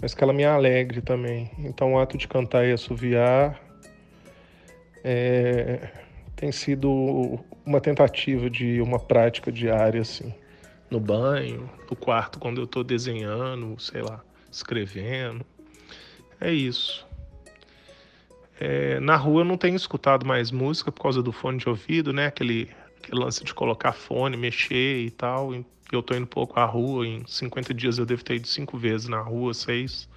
mas 0.00 0.14
que 0.14 0.22
ela 0.22 0.32
me 0.32 0.44
alegre 0.44 1.00
também. 1.00 1.50
Então 1.58 1.94
o 1.94 1.98
ato 1.98 2.18
de 2.18 2.26
cantar 2.26 2.66
e 2.66 2.72
assoviar 2.72 3.60
é, 5.04 5.88
tem 6.34 6.52
sido 6.52 7.40
uma 7.64 7.80
tentativa 7.80 8.50
de 8.50 8.80
uma 8.80 8.98
prática 8.98 9.50
diária, 9.50 10.00
assim, 10.00 10.34
no 10.90 11.00
banho, 11.00 11.70
no 11.88 11.96
quarto 11.96 12.38
quando 12.38 12.58
eu 12.58 12.64
estou 12.64 12.82
desenhando, 12.82 13.78
sei 13.80 14.02
lá, 14.02 14.22
escrevendo. 14.50 15.44
É 16.40 16.52
isso. 16.52 17.07
É, 18.60 18.98
na 18.98 19.14
rua 19.14 19.42
eu 19.42 19.44
não 19.44 19.56
tenho 19.56 19.76
escutado 19.76 20.26
mais 20.26 20.50
música 20.50 20.90
por 20.90 21.02
causa 21.02 21.22
do 21.22 21.30
fone 21.30 21.58
de 21.58 21.68
ouvido, 21.68 22.12
né? 22.12 22.26
Aquele, 22.26 22.68
aquele 22.98 23.20
lance 23.20 23.44
de 23.44 23.54
colocar 23.54 23.92
fone, 23.92 24.36
mexer 24.36 25.04
e 25.04 25.10
tal. 25.10 25.54
Eu 25.92 26.02
tô 26.02 26.14
indo 26.14 26.26
pouco 26.26 26.58
à 26.58 26.64
rua, 26.64 27.06
em 27.06 27.24
50 27.26 27.72
dias 27.72 27.98
eu 27.98 28.04
devo 28.04 28.22
ter 28.24 28.34
ido 28.34 28.48
cinco 28.48 28.76
vezes 28.76 29.08
na 29.08 29.20
rua, 29.20 29.54
seis. 29.54 30.08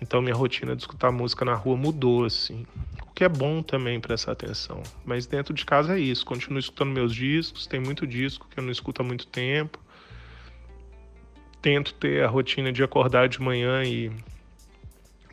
Então 0.00 0.22
minha 0.22 0.34
rotina 0.34 0.74
de 0.74 0.82
escutar 0.82 1.12
música 1.12 1.44
na 1.44 1.54
rua 1.54 1.76
mudou, 1.76 2.24
assim. 2.24 2.66
O 3.06 3.12
que 3.12 3.24
é 3.24 3.28
bom 3.28 3.62
também 3.62 4.00
prestar 4.00 4.32
atenção. 4.32 4.82
Mas 5.04 5.26
dentro 5.26 5.52
de 5.52 5.64
casa 5.66 5.96
é 5.96 6.00
isso. 6.00 6.24
Continuo 6.24 6.58
escutando 6.58 6.90
meus 6.90 7.14
discos, 7.14 7.66
tem 7.66 7.78
muito 7.78 8.06
disco 8.06 8.48
que 8.48 8.58
eu 8.58 8.64
não 8.64 8.70
escuto 8.70 9.02
há 9.02 9.04
muito 9.04 9.26
tempo. 9.26 9.78
Tento 11.60 11.92
ter 11.92 12.24
a 12.24 12.28
rotina 12.28 12.72
de 12.72 12.82
acordar 12.82 13.28
de 13.28 13.38
manhã 13.38 13.84
e 13.84 14.10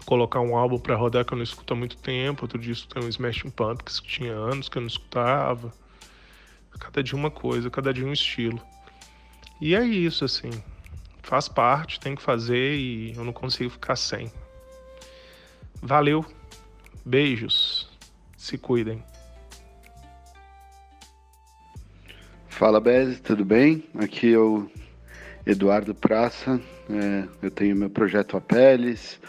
colocar 0.08 0.40
um 0.40 0.56
álbum 0.56 0.80
para 0.80 0.96
rodar 0.96 1.26
que 1.26 1.34
eu 1.34 1.36
não 1.36 1.44
escuto 1.44 1.74
há 1.74 1.76
muito 1.76 1.98
tempo. 1.98 2.46
Outro 2.46 2.58
dia 2.58 2.74
tem 2.94 3.04
um 3.04 3.10
Smashing 3.10 3.50
Pumpkins 3.50 4.00
que 4.00 4.08
tinha 4.08 4.32
anos 4.32 4.70
que 4.70 4.78
eu 4.78 4.82
não 4.82 4.88
escutava. 4.88 5.72
Cada 6.80 7.04
dia 7.04 7.16
uma 7.16 7.30
coisa, 7.30 7.70
cada 7.70 7.94
dia 7.94 8.06
um 8.06 8.14
estilo. 8.14 8.62
E 9.60 9.76
é 9.76 9.84
isso, 9.84 10.24
assim. 10.24 10.52
Faz 11.24 11.50
parte, 11.50 12.00
tem 12.00 12.16
que 12.16 12.22
fazer 12.22 12.76
e 12.76 13.14
eu 13.18 13.24
não 13.26 13.34
consigo 13.34 13.70
ficar 13.70 13.98
sem. 13.98 14.32
Valeu. 15.82 16.26
Beijos. 17.06 17.90
Se 18.38 18.58
cuidem. 18.58 19.04
Fala, 22.48 22.80
Bez, 22.80 23.20
tudo 23.20 23.44
bem? 23.44 23.84
Aqui 24.00 24.34
é 24.34 24.40
o 24.40 24.70
Eduardo 25.46 25.94
Praça. 25.94 26.62
É, 26.90 27.28
eu 27.42 27.52
tenho 27.52 27.76
meu 27.76 27.90
projeto 27.90 28.38
Apeles 28.38 29.20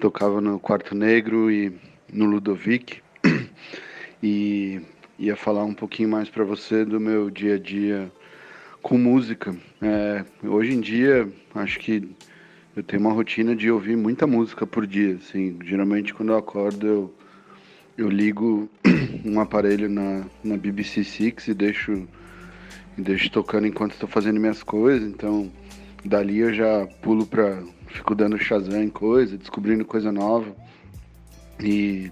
tocava 0.00 0.40
no 0.40 0.58
Quarto 0.58 0.94
Negro 0.94 1.50
e 1.50 1.72
no 2.12 2.26
Ludovic. 2.26 3.00
E 4.22 4.80
ia 5.18 5.36
falar 5.36 5.62
um 5.64 5.74
pouquinho 5.74 6.08
mais 6.08 6.30
para 6.30 6.42
você 6.42 6.86
do 6.86 6.98
meu 6.98 7.30
dia 7.30 7.56
a 7.56 7.58
dia 7.58 8.10
com 8.82 8.96
música. 8.96 9.54
É, 9.82 10.24
hoje 10.42 10.72
em 10.72 10.80
dia, 10.80 11.28
acho 11.54 11.78
que 11.78 12.08
eu 12.74 12.82
tenho 12.82 13.02
uma 13.02 13.12
rotina 13.12 13.54
de 13.54 13.70
ouvir 13.70 13.96
muita 13.96 14.26
música 14.26 14.66
por 14.66 14.86
dia. 14.86 15.16
Assim, 15.16 15.58
geralmente, 15.64 16.14
quando 16.14 16.30
eu 16.30 16.38
acordo, 16.38 16.86
eu, 16.86 17.14
eu 17.96 18.08
ligo 18.08 18.68
um 19.24 19.38
aparelho 19.38 19.88
na, 19.88 20.24
na 20.42 20.56
BBC 20.56 21.04
Six 21.04 21.48
e 21.48 21.54
deixo, 21.54 22.08
e 22.96 23.00
deixo 23.00 23.30
tocando 23.30 23.66
enquanto 23.66 23.92
estou 23.92 24.08
fazendo 24.08 24.40
minhas 24.40 24.62
coisas. 24.62 25.08
Então, 25.08 25.50
dali 26.06 26.38
eu 26.38 26.52
já 26.52 26.86
pulo 27.02 27.26
para 27.26 27.62
fico 27.88 28.14
dando 28.14 28.38
Shazam 28.38 28.82
em 28.82 28.90
coisa, 28.90 29.36
descobrindo 29.36 29.84
coisa 29.84 30.12
nova. 30.12 30.54
E 31.60 32.10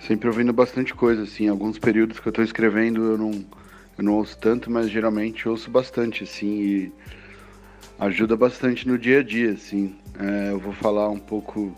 sempre 0.00 0.28
ouvindo 0.28 0.52
bastante 0.52 0.94
coisa, 0.94 1.22
assim. 1.22 1.48
Alguns 1.48 1.78
períodos 1.78 2.20
que 2.20 2.26
eu 2.26 2.32
tô 2.32 2.42
escrevendo 2.42 3.02
eu 3.04 3.18
não, 3.18 3.30
eu 3.96 4.04
não 4.04 4.14
ouço 4.14 4.36
tanto, 4.38 4.70
mas 4.70 4.90
geralmente 4.90 5.48
ouço 5.48 5.70
bastante, 5.70 6.24
assim. 6.24 6.60
E 6.60 6.92
ajuda 7.98 8.36
bastante 8.36 8.86
no 8.86 8.98
dia 8.98 9.20
a 9.20 9.22
dia, 9.22 9.52
assim. 9.52 9.96
É, 10.18 10.50
eu 10.50 10.58
vou 10.58 10.72
falar 10.72 11.08
um 11.08 11.18
pouco 11.18 11.76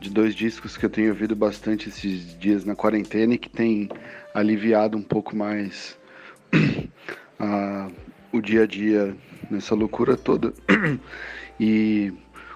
de 0.00 0.08
dois 0.08 0.34
discos 0.34 0.76
que 0.76 0.86
eu 0.86 0.90
tenho 0.90 1.10
ouvido 1.10 1.36
bastante 1.36 1.90
esses 1.90 2.38
dias 2.38 2.64
na 2.64 2.74
quarentena 2.74 3.34
e 3.34 3.38
que 3.38 3.50
tem 3.50 3.88
aliviado 4.32 4.96
um 4.96 5.02
pouco 5.02 5.36
mais 5.36 5.98
a, 7.38 7.90
o 8.32 8.40
dia 8.40 8.62
a 8.62 8.66
dia 8.66 9.16
nessa 9.50 9.74
loucura 9.74 10.16
toda. 10.16 10.52
E 11.62 12.10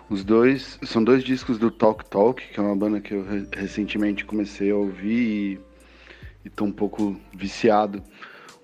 os 0.08 0.24
dois 0.24 0.78
são 0.82 1.04
dois 1.04 1.22
discos 1.22 1.58
do 1.58 1.70
Talk 1.70 2.06
Talk, 2.06 2.42
que 2.42 2.58
é 2.58 2.62
uma 2.62 2.74
banda 2.74 3.02
que 3.02 3.12
eu 3.12 3.22
re 3.22 3.46
recentemente 3.54 4.24
comecei 4.24 4.70
a 4.70 4.76
ouvir 4.76 5.60
e 6.42 6.48
estou 6.48 6.66
um 6.66 6.72
pouco 6.72 7.14
viciado. 7.34 8.02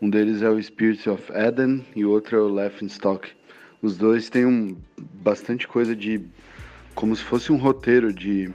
Um 0.01 0.09
deles 0.09 0.41
é 0.41 0.49
o 0.49 0.63
Spirits 0.63 1.07
of 1.07 1.31
Eden 1.31 1.85
e 1.95 2.07
o 2.07 2.11
outro 2.11 2.39
é 2.39 2.41
o 2.41 2.49
Laughing 2.49 2.87
Stock. 2.87 3.29
Os 3.83 3.99
dois 3.99 4.31
têm 4.31 4.47
um, 4.47 4.77
bastante 4.99 5.69
coisa 5.69 5.95
de 5.95 6.23
como 6.95 7.15
se 7.15 7.23
fosse 7.23 7.53
um 7.53 7.57
roteiro 7.57 8.13
de, 8.13 8.51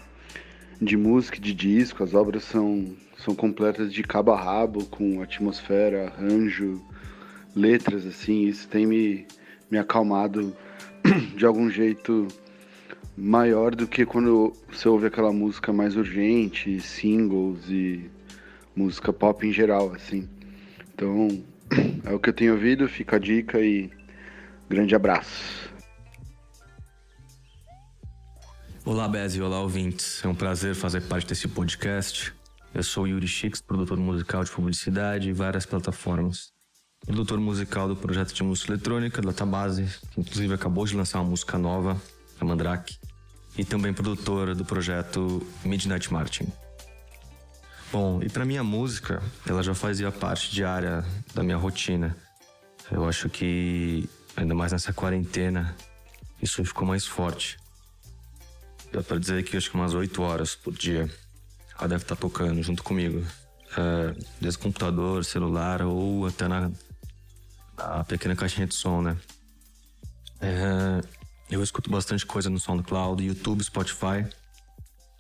de 0.82 0.98
música, 0.98 1.40
de 1.40 1.54
disco. 1.54 2.04
As 2.04 2.16
obras 2.16 2.44
são, 2.44 2.96
são 3.18 3.36
completas 3.36 3.94
de 3.94 4.02
cabo 4.02 4.32
a 4.32 4.42
rabo, 4.42 4.86
com 4.86 5.22
atmosfera, 5.22 6.08
arranjo, 6.08 6.82
letras, 7.56 8.06
assim. 8.06 8.48
Isso 8.48 8.68
tem 8.68 8.86
me, 8.86 9.26
me 9.72 9.78
acalmado 9.78 10.56
de 11.36 11.46
algum 11.46 11.70
jeito 11.70 12.28
maior 13.18 13.74
do 13.74 13.88
que 13.88 14.06
quando 14.06 14.54
você 14.70 14.90
ouve 14.90 15.08
aquela 15.08 15.32
música 15.32 15.72
mais 15.72 15.96
urgente, 15.96 16.80
singles 16.82 17.70
e 17.70 18.10
música 18.76 19.14
pop 19.14 19.48
em 19.48 19.54
geral, 19.54 19.94
assim. 19.94 20.28
Então, 20.94 21.28
é 22.04 22.14
o 22.14 22.20
que 22.20 22.30
eu 22.30 22.34
tenho 22.34 22.54
ouvido, 22.54 22.88
fica 22.90 23.16
a 23.16 23.20
dica 23.20 23.60
e 23.60 23.90
grande 24.70 24.94
abraço. 24.94 25.74
Olá, 28.84 29.08
Bez 29.08 29.40
olá, 29.40 29.62
ouvintes. 29.62 30.24
É 30.24 30.28
um 30.28 30.36
prazer 30.36 30.76
fazer 30.76 31.02
parte 31.02 31.26
desse 31.26 31.48
podcast. 31.48 32.32
Eu 32.72 32.84
sou 32.84 33.08
Yuri 33.08 33.28
Chix, 33.28 33.60
produtor 33.60 33.98
musical 33.98 34.44
de 34.44 34.52
publicidade 34.52 35.30
e 35.30 35.34
várias 35.34 35.66
plataformas. 35.66 36.55
Produtor 37.06 37.40
musical 37.40 37.88
do 37.88 37.96
projeto 37.96 38.34
de 38.34 38.42
música 38.42 38.72
eletrônica, 38.72 39.22
Database, 39.22 39.86
que 40.12 40.20
inclusive 40.20 40.54
acabou 40.54 40.86
de 40.86 40.96
lançar 40.96 41.20
uma 41.20 41.30
música 41.30 41.58
nova, 41.58 42.02
a 42.40 42.46
Mandrake. 42.46 42.98
E 43.58 43.64
também 43.64 43.94
produtor 43.94 44.56
do 44.56 44.66
projeto 44.66 45.46
Midnight 45.64 46.12
Martin. 46.12 46.52
Bom, 47.92 48.22
e 48.22 48.28
para 48.28 48.44
minha 48.44 48.64
música, 48.64 49.22
ela 49.48 49.64
já 49.64 49.74
fazia 49.74 50.12
parte 50.12 50.52
diária 50.52 51.06
da 51.34 51.44
minha 51.44 51.56
rotina. 51.56 52.18
Eu 52.92 53.08
acho 53.08 53.30
que, 53.30 54.10
ainda 54.36 54.54
mais 54.54 54.72
nessa 54.72 54.92
quarentena, 54.92 55.76
isso 56.42 56.64
ficou 56.66 56.88
mais 56.88 57.06
forte. 57.06 57.58
Dá 58.92 59.02
pra 59.04 59.18
dizer 59.18 59.44
que 59.44 59.56
acho 59.56 59.70
que 59.70 59.76
umas 59.76 59.94
8 59.94 60.22
horas 60.22 60.56
por 60.56 60.74
dia 60.74 61.10
ela 61.78 61.88
deve 61.88 62.04
estar 62.04 62.16
tá 62.16 62.22
tocando 62.22 62.62
junto 62.64 62.84
comigo. 62.84 63.26
É, 63.78 64.16
desde 64.40 64.60
computador, 64.60 65.26
celular 65.26 65.82
ou 65.82 66.26
até 66.26 66.48
na, 66.48 66.72
na 67.78 68.04
pequena 68.04 68.36
caixinha 68.36 68.68
de 68.68 68.76
som, 68.76 69.02
né? 69.02 69.18
É, 70.42 71.02
eu 71.50 71.64
escuto 71.64 71.90
bastante 71.90 72.26
coisa 72.26 72.50
no 72.50 72.60
SoundCloud, 72.60 73.24
YouTube, 73.24 73.64
Spotify. 73.64 74.26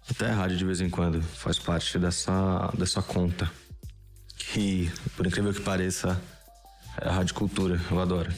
Até 0.09 0.29
a 0.29 0.35
rádio 0.35 0.57
de 0.57 0.65
vez 0.65 0.81
em 0.81 0.89
quando 0.89 1.21
faz 1.21 1.57
parte 1.57 1.97
dessa, 1.97 2.71
dessa 2.77 3.01
conta. 3.01 3.51
Que, 4.37 4.91
por 5.15 5.25
incrível 5.25 5.53
que 5.53 5.61
pareça, 5.61 6.21
é 7.01 7.07
a 7.07 7.11
rádio 7.11 7.33
cultura. 7.33 7.79
Eu 7.89 7.99
adoro. 7.99 8.31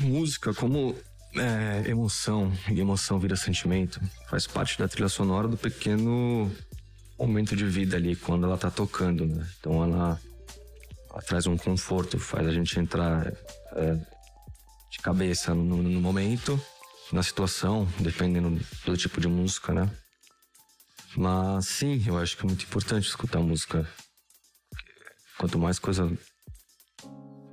Música, 0.00 0.54
como 0.54 0.96
é, 1.36 1.88
emoção, 1.88 2.52
e 2.70 2.78
emoção 2.80 3.18
vira 3.18 3.36
sentimento, 3.36 4.00
faz 4.28 4.46
parte 4.46 4.78
da 4.78 4.88
trilha 4.88 5.08
sonora 5.08 5.48
do 5.48 5.56
pequeno 5.56 6.50
momento 7.18 7.56
de 7.56 7.64
vida 7.64 7.96
ali, 7.96 8.16
quando 8.16 8.44
ela 8.44 8.58
tá 8.58 8.70
tocando, 8.70 9.26
né? 9.26 9.46
Então 9.58 9.82
ela 9.82 10.20
traz 11.22 11.46
um 11.46 11.56
conforto, 11.56 12.18
faz 12.18 12.46
a 12.46 12.52
gente 12.52 12.78
entrar 12.78 13.26
é, 13.72 13.94
de 14.90 14.98
cabeça 15.02 15.54
no, 15.54 15.82
no, 15.82 16.00
momento, 16.00 16.60
na 17.12 17.22
situação, 17.22 17.88
dependendo 18.00 18.60
do 18.84 18.96
tipo 18.96 19.20
de 19.20 19.28
música, 19.28 19.72
né? 19.72 19.90
Mas 21.16 21.66
sim, 21.66 22.02
eu 22.06 22.18
acho 22.18 22.36
que 22.36 22.44
é 22.44 22.46
muito 22.46 22.64
importante 22.64 23.08
escutar 23.08 23.38
música. 23.40 23.88
Quanto 25.38 25.58
mais 25.58 25.78
coisa 25.78 26.10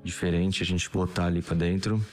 diferente 0.04 0.64
a 0.64 0.66
gente 0.66 0.90
botar 0.90 1.26
ali 1.26 1.42
para 1.42 1.56
dentro, 1.56 2.04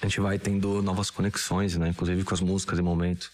a 0.00 0.06
gente 0.06 0.20
vai 0.20 0.38
tendo 0.38 0.82
novas 0.82 1.10
conexões, 1.10 1.76
né? 1.76 1.88
Inclusive 1.88 2.24
com 2.24 2.34
as 2.34 2.40
músicas 2.40 2.78
e 2.78 2.82
momento. 2.82 3.30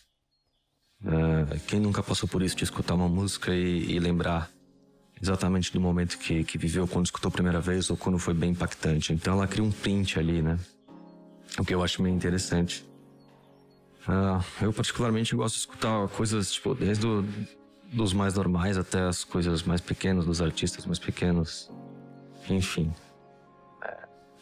Uh, 1.02 1.58
quem 1.66 1.80
nunca 1.80 2.02
passou 2.02 2.28
por 2.28 2.42
isso 2.42 2.56
de 2.56 2.64
escutar 2.64 2.94
uma 2.94 3.08
música 3.08 3.54
e, 3.54 3.92
e 3.92 3.98
lembrar 3.98 4.50
exatamente 5.20 5.72
do 5.72 5.80
momento 5.80 6.18
que, 6.18 6.44
que 6.44 6.56
viveu 6.56 6.86
quando 6.88 7.06
escutou 7.06 7.28
a 7.28 7.32
primeira 7.32 7.60
vez 7.60 7.90
ou 7.90 7.96
quando 7.96 8.18
foi 8.18 8.34
bem 8.34 8.50
impactante. 8.50 9.12
Então 9.12 9.34
ela 9.34 9.46
cria 9.46 9.64
um 9.64 9.70
print 9.70 10.18
ali, 10.18 10.40
né? 10.40 10.58
O 11.58 11.64
que 11.64 11.74
eu 11.74 11.82
acho 11.82 12.02
meio 12.02 12.14
interessante. 12.14 12.84
Uh, 14.08 14.42
eu 14.62 14.72
particularmente 14.72 15.34
gosto 15.36 15.54
de 15.54 15.60
escutar 15.60 16.08
coisas, 16.08 16.52
tipo, 16.52 16.74
desde 16.74 17.06
do, 17.06 17.24
dos 17.92 18.12
mais 18.12 18.34
normais 18.34 18.78
até 18.78 19.02
as 19.02 19.24
coisas 19.24 19.62
mais 19.62 19.80
pequenas, 19.80 20.24
dos 20.24 20.40
artistas 20.40 20.86
mais 20.86 20.98
pequenos. 20.98 21.70
Enfim, 22.48 22.92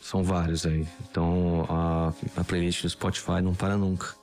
são 0.09 0.23
vários 0.23 0.65
aí. 0.65 0.87
Então 1.11 1.67
a, 1.69 2.13
a 2.37 2.45
playlist 2.45 2.83
do 2.83 2.89
Spotify 2.89 3.43
não 3.43 3.55
para 3.55 3.77
nunca. 3.77 4.15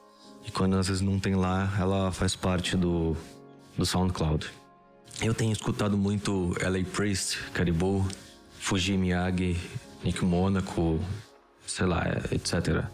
E 0.46 0.52
quando 0.52 0.78
às 0.78 0.88
vezes 0.88 1.02
não 1.02 1.20
tem 1.20 1.36
lá, 1.36 1.72
ela 1.80 2.12
faz 2.12 2.36
parte 2.36 2.76
do, 2.76 3.15
do 3.78 3.86
SoundCloud. 3.86 4.50
Eu 5.21 5.34
tenho 5.34 5.51
escutado 5.51 5.97
muito 5.97 6.54
LA 6.62 6.84
Priest, 6.93 7.39
Caribou, 7.54 8.06
Fuji 8.60 8.97
Miyagi, 8.97 9.58
Nick 10.04 10.23
Monaco, 10.25 10.99
sei 11.65 11.86
lá, 11.86 12.04
etc. 12.32 12.86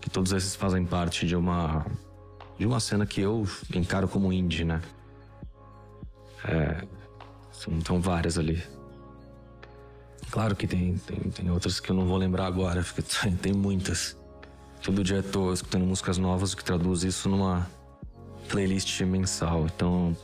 Que 0.00 0.08
todos 0.08 0.32
esses 0.32 0.56
fazem 0.56 0.84
parte 0.86 1.26
de 1.26 1.36
uma 1.36 1.84
de 2.58 2.66
uma 2.66 2.80
cena 2.80 3.04
que 3.04 3.20
eu 3.20 3.46
encaro 3.74 4.08
como 4.08 4.32
indie, 4.32 4.64
né? 4.64 4.80
É, 6.44 6.86
são, 7.52 8.00
várias 8.00 8.38
ali. 8.38 8.62
Claro 10.30 10.56
que 10.56 10.66
tem, 10.66 10.96
tem, 10.98 11.18
tem 11.30 11.50
outras 11.50 11.80
que 11.80 11.90
eu 11.90 11.96
não 11.96 12.06
vou 12.06 12.16
lembrar 12.16 12.46
agora, 12.46 12.82
porque 12.82 13.02
tem 13.42 13.52
muitas. 13.52 14.16
Todo 14.82 15.02
dia 15.02 15.22
tô 15.22 15.52
escutando 15.52 15.84
músicas 15.84 16.16
novas, 16.16 16.54
que 16.54 16.64
traduz 16.64 17.02
isso 17.02 17.28
numa 17.28 17.68
playlist 18.48 19.00
mensal. 19.02 19.66
Então, 19.66 20.16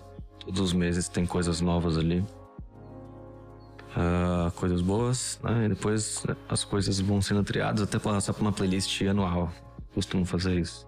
todos 0.45 0.61
os 0.61 0.73
meses 0.73 1.09
tem 1.09 1.25
coisas 1.25 1.61
novas 1.61 1.97
ali. 1.97 2.25
Uh, 3.95 4.51
coisas 4.53 4.81
boas, 4.81 5.39
né? 5.43 5.67
E 5.67 5.69
depois 5.69 6.25
as 6.49 6.65
coisas 6.65 6.99
vão 6.99 7.21
sendo 7.21 7.45
triadas 7.45 7.83
até 7.83 7.99
passar 7.99 8.33
pra 8.33 8.43
uma 8.43 8.53
playlist 8.53 9.03
anual. 9.03 9.53
Costumo 9.95 10.25
fazer 10.25 10.59
isso. 10.59 10.87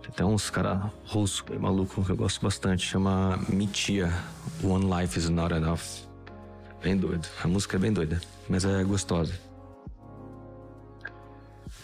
Tem 0.00 0.10
até 0.10 0.24
uns 0.24 0.48
caras 0.48 0.90
russos, 1.06 1.44
maluco, 1.58 2.02
que 2.02 2.10
eu 2.10 2.16
gosto 2.16 2.40
bastante. 2.40 2.86
Chama 2.86 3.38
Mitia. 3.48 4.10
One 4.64 4.86
Life 4.86 5.18
is 5.18 5.28
Not 5.28 5.54
Enough. 5.54 6.08
Bem 6.82 6.96
doido. 6.96 7.28
A 7.44 7.48
música 7.48 7.76
é 7.76 7.78
bem 7.78 7.92
doida, 7.92 8.20
mas 8.48 8.64
é 8.64 8.82
gostosa. 8.82 9.34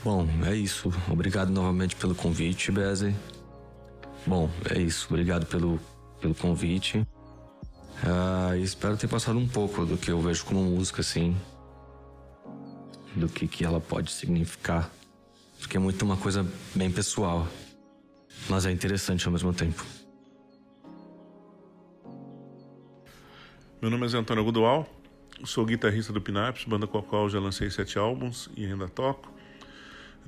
Bom, 0.02 0.26
é 0.46 0.54
isso. 0.54 0.90
Obrigado 1.10 1.50
novamente 1.50 1.94
pelo 1.96 2.14
convite, 2.14 2.72
Beze. 2.72 3.14
Bom, 4.26 4.48
é 4.70 4.80
isso. 4.80 5.06
Obrigado 5.10 5.44
pelo, 5.44 5.78
pelo 6.20 6.34
convite. 6.34 7.06
Uh, 8.02 8.56
espero 8.56 8.96
ter 8.96 9.08
passado 9.08 9.38
um 9.38 9.48
pouco 9.48 9.86
do 9.86 9.96
que 9.96 10.10
eu 10.10 10.20
vejo 10.20 10.44
como 10.44 10.62
música, 10.62 11.00
assim. 11.00 11.36
Do 13.14 13.28
que, 13.28 13.48
que 13.48 13.64
ela 13.64 13.80
pode 13.80 14.10
significar. 14.10 14.90
Porque 15.58 15.76
é 15.76 15.80
muito 15.80 16.04
uma 16.04 16.16
coisa 16.16 16.46
bem 16.74 16.90
pessoal. 16.90 17.46
Mas 18.48 18.66
é 18.66 18.70
interessante 18.70 19.26
ao 19.26 19.32
mesmo 19.32 19.52
tempo. 19.52 19.82
Meu 23.80 23.90
nome 23.90 24.06
é 24.10 24.16
Antônio 24.16 24.42
Gudual, 24.42 24.88
sou 25.44 25.64
guitarrista 25.66 26.12
do 26.12 26.20
Pinaps, 26.20 26.64
banda 26.64 26.86
com 26.86 26.98
a 26.98 27.02
qual 27.02 27.28
já 27.28 27.38
lancei 27.38 27.70
sete 27.70 27.98
álbuns 27.98 28.48
e 28.56 28.64
ainda 28.64 28.88
toco. 28.88 29.30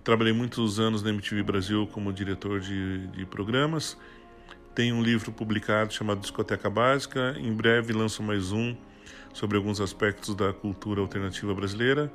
Trabalhei 0.05 0.33
muitos 0.33 0.79
anos 0.79 1.03
na 1.03 1.11
MTV 1.11 1.43
Brasil 1.43 1.87
como 1.93 2.13
diretor 2.13 2.61
de, 2.61 3.07
de 3.09 3.27
programas. 3.27 3.97
Tenho 4.79 4.95
um 4.95 5.03
livro 5.03 5.33
publicado 5.33 5.93
chamado 5.93 6.21
Discoteca 6.21 6.71
Básica. 6.71 7.35
Em 7.37 7.53
breve 7.53 7.93
lanço 7.93 8.23
mais 8.23 8.53
um 8.53 8.77
sobre 9.33 9.57
alguns 9.57 9.81
aspectos 9.81 10.37
da 10.37 10.53
cultura 10.53 11.01
alternativa 11.01 11.53
brasileira. 11.53 12.13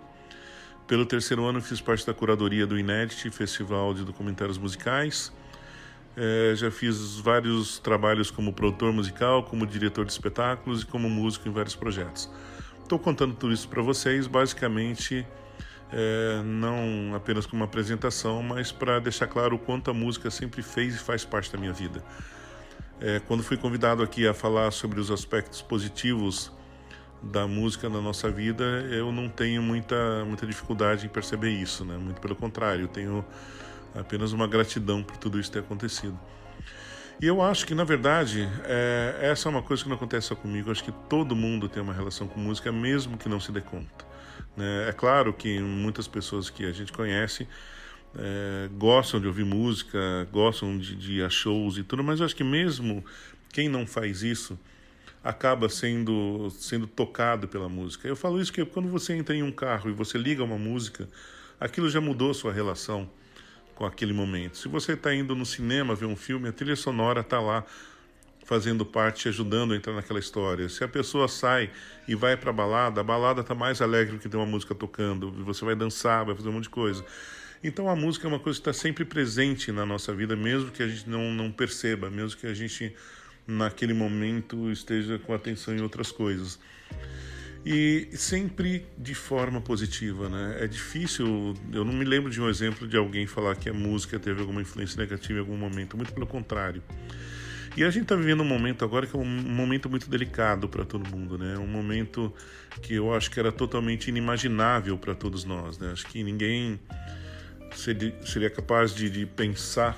Pelo 0.88 1.06
terceiro 1.06 1.44
ano 1.44 1.62
fiz 1.62 1.82
parte 1.82 2.08
da 2.08 2.14
curadoria 2.14 2.66
do 2.66 2.80
Inédit, 2.80 3.30
Festival 3.32 3.94
de 3.94 4.06
Documentários 4.06 4.58
Musicais. 4.58 5.30
É, 6.16 6.54
já 6.56 6.72
fiz 6.72 7.18
vários 7.18 7.80
trabalhos 7.80 8.32
como 8.32 8.54
produtor 8.54 8.94
musical, 8.94 9.44
como 9.44 9.68
diretor 9.68 10.06
de 10.06 10.14
espetáculos 10.14 10.84
e 10.84 10.86
como 10.86 11.10
músico 11.10 11.50
em 11.50 11.52
vários 11.52 11.76
projetos. 11.76 12.32
Estou 12.82 12.98
contando 12.98 13.36
tudo 13.36 13.52
isso 13.54 13.68
para 13.68 13.82
vocês, 13.82 14.26
basicamente, 14.26 15.28
é, 15.92 16.42
não 16.46 17.14
apenas 17.14 17.46
como 17.46 17.62
apresentação, 17.62 18.42
mas 18.42 18.72
para 18.72 19.00
deixar 19.00 19.28
claro 19.28 19.58
o 19.58 19.60
quanto 19.60 19.92
a 19.92 19.94
música 19.94 20.32
sempre 20.32 20.62
fez 20.62 20.96
e 20.96 21.00
faz 21.00 21.26
parte 21.26 21.52
da 21.52 21.58
minha 21.58 21.74
vida. 21.74 22.02
É, 23.06 23.20
quando 23.20 23.44
fui 23.44 23.58
convidado 23.58 24.02
aqui 24.02 24.26
a 24.26 24.34
falar 24.34 24.72
sobre 24.72 24.98
os 24.98 25.12
aspectos 25.12 25.62
positivos 25.62 26.50
da 27.22 27.46
música 27.46 27.90
na 27.90 28.00
nossa 28.00 28.32
vida, 28.32 28.64
eu 28.64 29.12
não 29.12 29.28
tenho 29.28 29.62
muita, 29.62 30.24
muita 30.24 30.48
dificuldade 30.48 31.06
em 31.06 31.10
perceber 31.10 31.50
isso, 31.50 31.84
né? 31.84 31.98
Muito 31.98 32.22
pelo 32.22 32.34
contrário, 32.34 32.84
eu 32.84 32.88
tenho 32.88 33.26
apenas 33.94 34.32
uma 34.32 34.48
gratidão 34.48 35.04
por 35.04 35.18
tudo 35.18 35.38
isso 35.38 35.52
ter 35.52 35.60
acontecido. 35.60 36.18
E 37.22 37.28
eu 37.28 37.42
acho 37.42 37.66
que, 37.66 37.76
na 37.76 37.84
verdade, 37.84 38.50
é, 38.64 39.18
essa 39.20 39.50
é 39.50 39.52
uma 39.52 39.62
coisa 39.62 39.84
que 39.84 39.90
não 39.90 39.98
acontece 39.98 40.28
só 40.28 40.36
comigo. 40.36 40.70
Eu 40.70 40.72
acho 40.72 40.84
que 40.86 40.94
todo 41.10 41.36
mundo 41.36 41.68
tem 41.68 41.84
uma 41.84 41.94
relação 41.94 42.26
com 42.26 42.40
música, 42.40 42.72
mesmo 42.72 43.18
que 43.18 43.28
não 43.28 43.40
se 43.42 43.52
dê 43.52 43.60
conta. 43.60 44.06
Né? 44.56 44.88
É 44.88 44.94
claro 44.94 45.34
que 45.34 45.60
muitas 45.60 46.08
pessoas 46.08 46.50
que 46.50 46.66
a 46.66 46.72
gente 46.72 46.94
conhece 46.94 47.50
é, 48.18 48.70
gostam 48.74 49.20
de 49.20 49.28
ouvir 49.28 49.46
música, 49.46 50.28
gostam 50.32 50.78
de, 50.78 50.96
de 50.96 51.14
ir 51.14 51.24
a 51.24 51.30
shows 51.30 51.78
e 51.78 51.84
tudo, 51.84 52.04
mas 52.04 52.20
eu 52.20 52.26
acho 52.26 52.36
que 52.36 52.44
mesmo 52.44 53.04
quem 53.52 53.68
não 53.68 53.86
faz 53.86 54.24
isso 54.24 54.58
acaba 55.24 55.70
sendo, 55.70 56.50
sendo 56.52 56.86
tocado 56.86 57.48
pela 57.48 57.70
música. 57.70 58.08
Eu 58.08 58.16
falo 58.16 58.42
isso 58.42 58.52
porque 58.52 58.70
quando 58.70 58.90
você 58.90 59.14
entra 59.14 59.36
em 59.36 59.42
um 59.42 59.52
carro 59.52 59.90
e 59.90 59.94
você 59.94 60.18
liga 60.18 60.44
uma 60.44 60.58
música, 60.58 61.08
aquilo 61.60 61.90
já 61.90 62.02
mudou 62.02 62.34
sua 62.34 62.52
relação 62.52 63.10
com 63.74 63.86
aquele 63.86 64.14
momento. 64.14 64.58
Se 64.58 64.68
você 64.68 64.94
está 64.94 65.14
indo 65.14 65.36
no 65.36 65.46
cinema 65.46 65.96
ver 65.96 66.06
um 66.06 66.16
filme, 66.16 66.50
a 66.50 66.52
trilha 66.52 66.76
sonora 66.76 67.22
está 67.22 67.40
lá 67.40 67.66
fazendo 68.46 68.86
parte, 68.86 69.30
ajudando 69.30 69.74
a 69.74 69.78
entrar 69.78 69.94
naquela 69.94 70.20
história. 70.20 70.68
Se 70.68 70.84
a 70.84 70.88
pessoa 70.88 71.28
sai 71.30 71.72
e 72.08 72.14
vai 72.14 72.36
para 72.36 72.50
a 72.50 72.54
balada, 72.54 73.00
a 73.00 73.04
balada 73.04 73.42
está 73.42 73.56
mais 73.56 73.82
alegre 73.82 74.18
que 74.18 74.28
tem 74.28 74.38
uma 74.38 74.46
música 74.46 74.76
tocando, 74.76 75.32
você 75.44 75.64
vai 75.64 75.76
dançar, 75.76 76.26
vai 76.26 76.36
fazer 76.36 76.50
um 76.50 76.52
monte 76.52 76.64
de 76.64 76.70
coisa. 76.70 77.04
Então 77.64 77.88
a 77.88 77.96
música 77.96 78.28
é 78.28 78.30
uma 78.30 78.40
coisa 78.40 78.60
que 78.60 78.70
está 78.70 78.74
sempre 78.74 79.06
presente 79.06 79.72
na 79.72 79.86
nossa 79.86 80.14
vida, 80.14 80.36
mesmo 80.36 80.70
que 80.70 80.84
a 80.84 80.88
gente 80.88 81.10
não, 81.10 81.32
não 81.32 81.52
perceba, 81.52 82.10
mesmo 82.10 82.38
que 82.38 82.46
a 82.46 82.54
gente 82.54 82.94
naquele 83.48 83.94
momento 83.94 84.70
esteja 84.72 85.18
com 85.18 85.34
atenção 85.34 85.76
em 85.76 85.82
outras 85.82 86.12
coisas. 86.12 86.60
E 87.66 88.10
sempre 88.12 88.86
de 88.98 89.16
forma 89.16 89.62
positiva, 89.62 90.28
né? 90.28 90.58
É 90.60 90.68
difícil, 90.68 91.54
eu 91.72 91.86
não 91.86 91.94
me 91.94 92.04
lembro 92.04 92.30
de 92.30 92.42
um 92.42 92.50
exemplo 92.50 92.86
de 92.86 92.98
alguém 92.98 93.26
falar 93.26 93.56
que 93.56 93.70
a 93.70 93.74
música 93.74 94.20
teve 94.20 94.42
alguma 94.42 94.62
influência 94.62 95.00
negativa 95.00 95.40
em 95.40 95.42
algum 95.42 95.56
momento, 95.56 95.96
muito 95.96 96.12
pelo 96.12 96.28
contrário. 96.28 96.84
E 97.78 97.84
a 97.84 97.90
gente 97.90 98.04
está 98.04 98.16
vivendo 98.16 98.42
um 98.42 98.46
momento 98.46 98.84
agora 98.84 99.08
que 99.08 99.16
é 99.16 99.20
um 99.20 99.26
momento 99.26 99.90
muito 99.90 100.10
delicado 100.10 100.68
para 100.68 100.84
todo 100.84 101.10
mundo, 101.10 101.38
né? 101.38 101.58
Um 101.58 101.66
momento 101.66 102.34
que 102.82 102.96
eu 102.96 103.14
acho 103.14 103.32
que 103.32 103.40
era 103.40 103.52
totalmente 103.52 104.10
inimaginável 104.10 104.98
para 104.98 105.16
todos 105.16 105.46
nós, 105.46 105.80
né? 105.80 105.92
Acho 105.92 106.06
que 106.06 106.22
ninguém 106.22 106.80
seria, 107.76 108.50
capaz 108.50 108.94
de, 108.94 109.10
de 109.10 109.26
pensar 109.26 109.98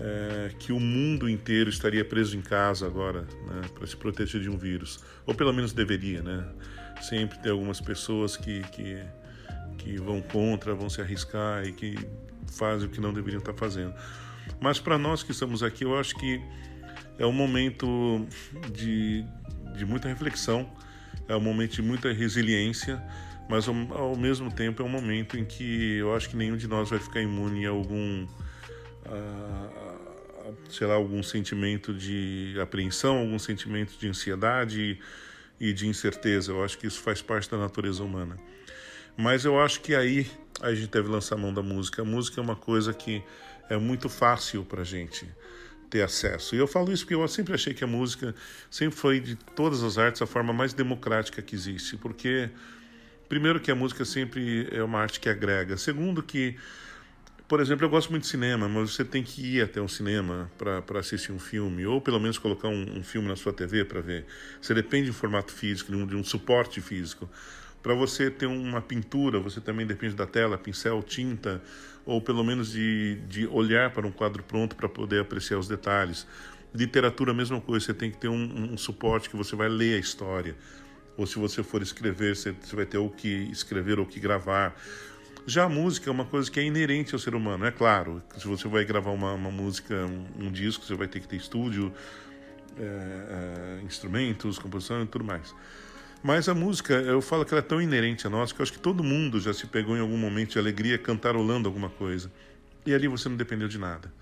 é, 0.00 0.50
que 0.58 0.72
o 0.72 0.80
mundo 0.80 1.28
inteiro 1.28 1.68
estaria 1.70 2.04
preso 2.04 2.36
em 2.36 2.42
casa 2.42 2.86
agora, 2.86 3.22
né, 3.22 3.62
para 3.74 3.86
se 3.86 3.96
proteger 3.96 4.40
de 4.40 4.48
um 4.48 4.56
vírus, 4.56 5.00
ou 5.26 5.34
pelo 5.34 5.52
menos 5.52 5.72
deveria, 5.72 6.22
né? 6.22 6.44
Sempre 7.00 7.38
tem 7.38 7.52
algumas 7.52 7.80
pessoas 7.80 8.36
que, 8.36 8.62
que, 8.70 9.00
que 9.78 9.96
vão 9.96 10.20
contra, 10.20 10.74
vão 10.74 10.90
se 10.90 11.00
arriscar 11.00 11.64
e 11.64 11.72
que 11.72 11.96
fazem 12.52 12.88
o 12.88 12.90
que 12.90 13.00
não 13.00 13.12
deveriam 13.12 13.38
estar 13.38 13.54
fazendo. 13.54 13.94
Mas 14.60 14.80
para 14.80 14.98
nós 14.98 15.22
que 15.22 15.30
estamos 15.30 15.62
aqui, 15.62 15.84
eu 15.84 15.96
acho 15.96 16.14
que 16.16 16.40
é 17.18 17.26
um 17.26 17.32
momento 17.32 18.26
de, 18.72 19.24
de 19.76 19.84
muita 19.84 20.08
reflexão, 20.08 20.68
é 21.28 21.36
um 21.36 21.40
momento 21.40 21.72
de 21.72 21.82
muita 21.82 22.12
resiliência, 22.12 23.02
mas 23.48 23.66
ao, 23.66 23.74
ao 23.92 24.16
mesmo 24.16 24.52
tempo 24.52 24.82
é 24.82 24.84
um 24.84 24.88
momento 24.88 25.38
em 25.38 25.44
que 25.44 25.96
eu 25.96 26.14
acho 26.14 26.28
que 26.28 26.36
nenhum 26.36 26.56
de 26.56 26.68
nós 26.68 26.90
vai 26.90 26.98
ficar 26.98 27.20
imune 27.20 27.66
a 27.66 27.70
algum. 27.70 28.26
A, 29.06 29.88
sei 30.70 30.86
lá, 30.86 30.94
algum 30.94 31.22
sentimento 31.22 31.92
de 31.92 32.56
apreensão, 32.60 33.18
algum 33.18 33.38
sentimento 33.38 33.98
de 33.98 34.08
ansiedade 34.08 34.98
e 35.58 35.72
de 35.72 35.86
incerteza. 35.86 36.52
Eu 36.52 36.64
acho 36.64 36.78
que 36.78 36.86
isso 36.86 37.00
faz 37.00 37.20
parte 37.22 37.50
da 37.50 37.58
natureza 37.58 38.02
humana. 38.02 38.36
Mas 39.16 39.44
eu 39.44 39.60
acho 39.60 39.80
que 39.80 39.94
aí 39.94 40.30
a 40.60 40.74
gente 40.74 40.90
deve 40.90 41.08
lançar 41.08 41.34
a 41.34 41.38
mão 41.38 41.52
da 41.52 41.62
música. 41.62 42.02
A 42.02 42.04
música 42.04 42.40
é 42.40 42.42
uma 42.42 42.56
coisa 42.56 42.92
que 42.92 43.22
é 43.68 43.76
muito 43.76 44.08
fácil 44.08 44.64
para 44.64 44.84
gente 44.84 45.26
ter 45.90 46.02
acesso. 46.02 46.54
E 46.54 46.58
eu 46.58 46.66
falo 46.66 46.92
isso 46.92 47.04
porque 47.04 47.14
eu 47.14 47.26
sempre 47.28 47.54
achei 47.54 47.74
que 47.74 47.82
a 47.82 47.86
música 47.86 48.34
sempre 48.70 48.96
foi 48.96 49.20
de 49.20 49.36
todas 49.36 49.82
as 49.82 49.98
artes 49.98 50.20
a 50.22 50.26
forma 50.26 50.52
mais 50.52 50.72
democrática 50.72 51.40
que 51.42 51.54
existe, 51.54 51.96
porque 51.96 52.50
primeiro 53.28 53.60
que 53.60 53.70
a 53.70 53.74
música 53.74 54.04
sempre 54.04 54.68
é 54.70 54.82
uma 54.82 55.00
arte 55.00 55.20
que 55.20 55.28
agrega, 55.28 55.76
segundo 55.76 56.22
que 56.22 56.56
por 57.48 57.60
exemplo, 57.60 57.86
eu 57.86 57.88
gosto 57.88 58.10
muito 58.10 58.24
de 58.24 58.28
cinema, 58.28 58.68
mas 58.68 58.92
você 58.92 59.02
tem 59.02 59.22
que 59.22 59.56
ir 59.56 59.62
até 59.62 59.80
um 59.80 59.88
cinema 59.88 60.50
para 60.58 60.98
assistir 60.98 61.32
um 61.32 61.38
filme, 61.38 61.86
ou 61.86 61.98
pelo 61.98 62.20
menos 62.20 62.36
colocar 62.36 62.68
um, 62.68 62.98
um 62.98 63.02
filme 63.02 63.26
na 63.26 63.36
sua 63.36 63.54
TV 63.54 63.86
para 63.86 64.02
ver. 64.02 64.26
Você 64.60 64.74
depende 64.74 65.06
de 65.06 65.12
um 65.12 65.14
formato 65.14 65.50
físico, 65.50 65.90
de 65.90 65.96
um, 65.96 66.06
de 66.06 66.14
um 66.14 66.22
suporte 66.22 66.78
físico. 66.82 67.26
Para 67.82 67.94
você 67.94 68.30
ter 68.30 68.44
uma 68.44 68.82
pintura, 68.82 69.40
você 69.40 69.62
também 69.62 69.86
depende 69.86 70.14
da 70.14 70.26
tela, 70.26 70.58
pincel, 70.58 71.02
tinta, 71.02 71.62
ou 72.04 72.20
pelo 72.20 72.44
menos 72.44 72.70
de, 72.70 73.18
de 73.26 73.46
olhar 73.46 73.92
para 73.92 74.06
um 74.06 74.12
quadro 74.12 74.42
pronto 74.42 74.76
para 74.76 74.86
poder 74.86 75.22
apreciar 75.22 75.58
os 75.58 75.66
detalhes. 75.66 76.26
Literatura, 76.74 77.30
a 77.30 77.34
mesma 77.34 77.62
coisa, 77.62 77.86
você 77.86 77.94
tem 77.94 78.10
que 78.10 78.18
ter 78.18 78.28
um, 78.28 78.72
um 78.74 78.76
suporte 78.76 79.30
que 79.30 79.36
você 79.36 79.56
vai 79.56 79.70
ler 79.70 79.96
a 79.96 79.98
história. 79.98 80.54
Ou 81.18 81.26
se 81.26 81.38
você 81.38 81.62
for 81.62 81.82
escrever, 81.82 82.34
você, 82.34 82.54
vai 82.72 82.86
ter 82.86 82.96
o 82.96 83.10
que 83.10 83.28
escrever 83.50 83.98
ou 83.98 84.06
o 84.06 84.08
que 84.08 84.18
gravar 84.18 84.74
já 85.48 85.64
a 85.64 85.68
música 85.68 86.10
é 86.10 86.12
uma 86.12 86.26
coisa 86.26 86.50
que 86.50 86.60
é 86.60 86.62
inerente 86.62 87.14
ao 87.14 87.18
ser 87.18 87.34
humano, 87.34 87.64
é 87.64 87.70
claro. 87.70 88.22
Se 88.36 88.46
você 88.46 88.68
vai 88.68 88.84
gravar 88.84 89.12
uma, 89.12 89.32
uma 89.32 89.50
música, 89.50 89.94
um, 89.94 90.46
um, 90.46 90.52
disco, 90.52 90.84
você 90.84 90.94
vai 90.94 91.08
ter 91.08 91.20
que 91.20 91.26
ter 91.26 91.36
estúdio, 91.36 91.90
é, 92.78 92.82
é, 92.82 93.82
instrumentos, 93.82 94.58
composição 94.58 95.02
e 95.02 95.06
tudo 95.06 95.24
mais. 95.24 95.54
Mas 96.22 96.50
a 96.50 96.54
música, 96.54 96.92
eu 96.92 97.22
falo 97.22 97.46
que 97.46 97.54
ela 97.54 97.60
é 97.60 97.62
tão 97.62 97.80
inerente 97.80 98.26
a 98.26 98.30
nós 98.30 98.52
que 98.52 98.60
eu 98.60 98.62
acho 98.62 98.72
que 98.74 98.78
todo 98.78 99.02
mundo 99.02 99.40
já 99.40 99.54
se 99.54 99.66
pegou 99.66 99.96
em 99.96 100.00
algum 100.00 100.18
momento 100.18 100.50
de 100.50 100.58
alegria 100.58 100.98
cantarolando 100.98 101.66
alguma 101.66 101.88
coisa. 101.88 102.30
E 102.84 102.92
ali 102.92 103.08
você 103.08 103.26
não 103.28 103.36
dependeu 103.36 103.68
de 103.68 103.78
nada. 103.78 104.12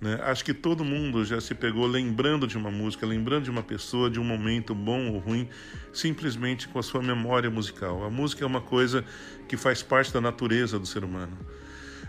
Né? 0.00 0.18
Acho 0.22 0.44
que 0.44 0.54
todo 0.54 0.84
mundo 0.84 1.24
já 1.24 1.40
se 1.40 1.54
pegou 1.54 1.86
lembrando 1.86 2.46
de 2.46 2.56
uma 2.56 2.70
música, 2.70 3.06
lembrando 3.06 3.44
de 3.44 3.50
uma 3.50 3.62
pessoa, 3.62 4.08
de 4.08 4.18
um 4.18 4.24
momento 4.24 4.74
bom 4.74 5.10
ou 5.10 5.18
ruim, 5.18 5.48
simplesmente 5.92 6.66
com 6.68 6.78
a 6.78 6.82
sua 6.82 7.02
memória 7.02 7.50
musical. 7.50 8.02
A 8.04 8.10
música 8.10 8.44
é 8.44 8.46
uma 8.46 8.62
coisa 8.62 9.04
que 9.46 9.56
faz 9.56 9.82
parte 9.82 10.12
da 10.12 10.20
natureza 10.20 10.78
do 10.78 10.86
ser 10.86 11.04
humano. 11.04 11.36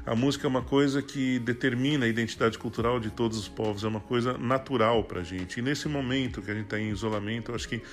A 0.06 0.16
música 0.16 0.48
é 0.48 0.50
uma 0.50 0.64
coisa 0.64 1.02
que 1.02 1.38
determina 1.40 2.06
a 2.06 2.08
identidade 2.08 2.58
cultural 2.58 3.00
de 3.00 3.12
todos 3.12 3.38
os 3.38 3.48
povos, 3.48 3.84
é 3.84 3.88
uma 3.88 4.00
coisa 4.00 4.36
natural 4.38 5.04
para 5.04 5.20
a 5.20 5.24
gente. 5.24 5.60
E 5.60 5.62
nesse 5.62 5.88
momento 5.88 6.42
que 6.42 6.50
a 6.50 6.56
gente 6.56 6.64
está 6.64 6.80
em 6.80 6.90
isolamento, 6.90 7.52
eu 7.52 7.56
acho 7.56 7.70
que 7.70 7.84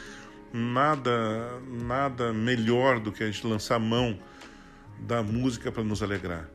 nada, 0.52 1.60
nada 1.68 2.32
melhor 2.32 2.98
do 2.98 3.12
que 3.12 3.22
a 3.22 3.26
gente 3.26 3.46
lançar 3.46 3.78
mão 3.78 4.18
da 5.00 5.22
música 5.22 5.70
para 5.70 5.84
nos 5.84 6.02
alegrar. 6.02 6.48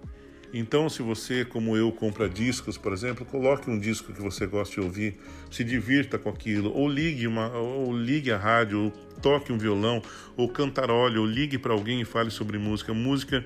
Então, 0.54 0.88
se 0.88 1.02
você, 1.02 1.44
como 1.44 1.76
eu, 1.76 1.92
compra 1.92 2.30
discos, 2.30 2.78
por 2.78 2.94
exemplo, 2.94 3.26
coloque 3.26 3.72
um 3.72 3.80
disco 3.80 4.14
que 4.14 4.22
você 4.22 4.46
gosta 4.46 4.76
de 4.76 4.82
ouvir, 4.82 5.18
se 5.50 5.64
divirta 5.64 6.20
com 6.20 6.30
aquilo, 6.30 6.72
ou 6.72 6.88
ligue, 6.88 7.26
uma, 7.26 7.50
ou 7.58 7.98
ligue 7.98 8.32
a 8.32 8.38
rádio, 8.38 8.80
ou 8.80 8.92
toque 9.20 9.52
um 9.52 9.58
violão, 9.58 10.00
ou 10.38 10.48
cantarole, 10.48 11.18
ou 11.18 11.26
ligue 11.26 11.58
para 11.58 11.74
alguém 11.74 12.02
e 12.02 12.06
fale 12.06 12.30
sobre 12.30 12.60
música. 12.60 12.94
Música 12.94 13.44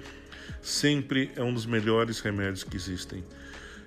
sempre 0.62 1.32
é 1.38 1.41
um 1.41 1.54
dos 1.54 1.65
melhores 1.65 2.20
remédios 2.20 2.65
que 2.65 2.76
existem. 2.76 3.24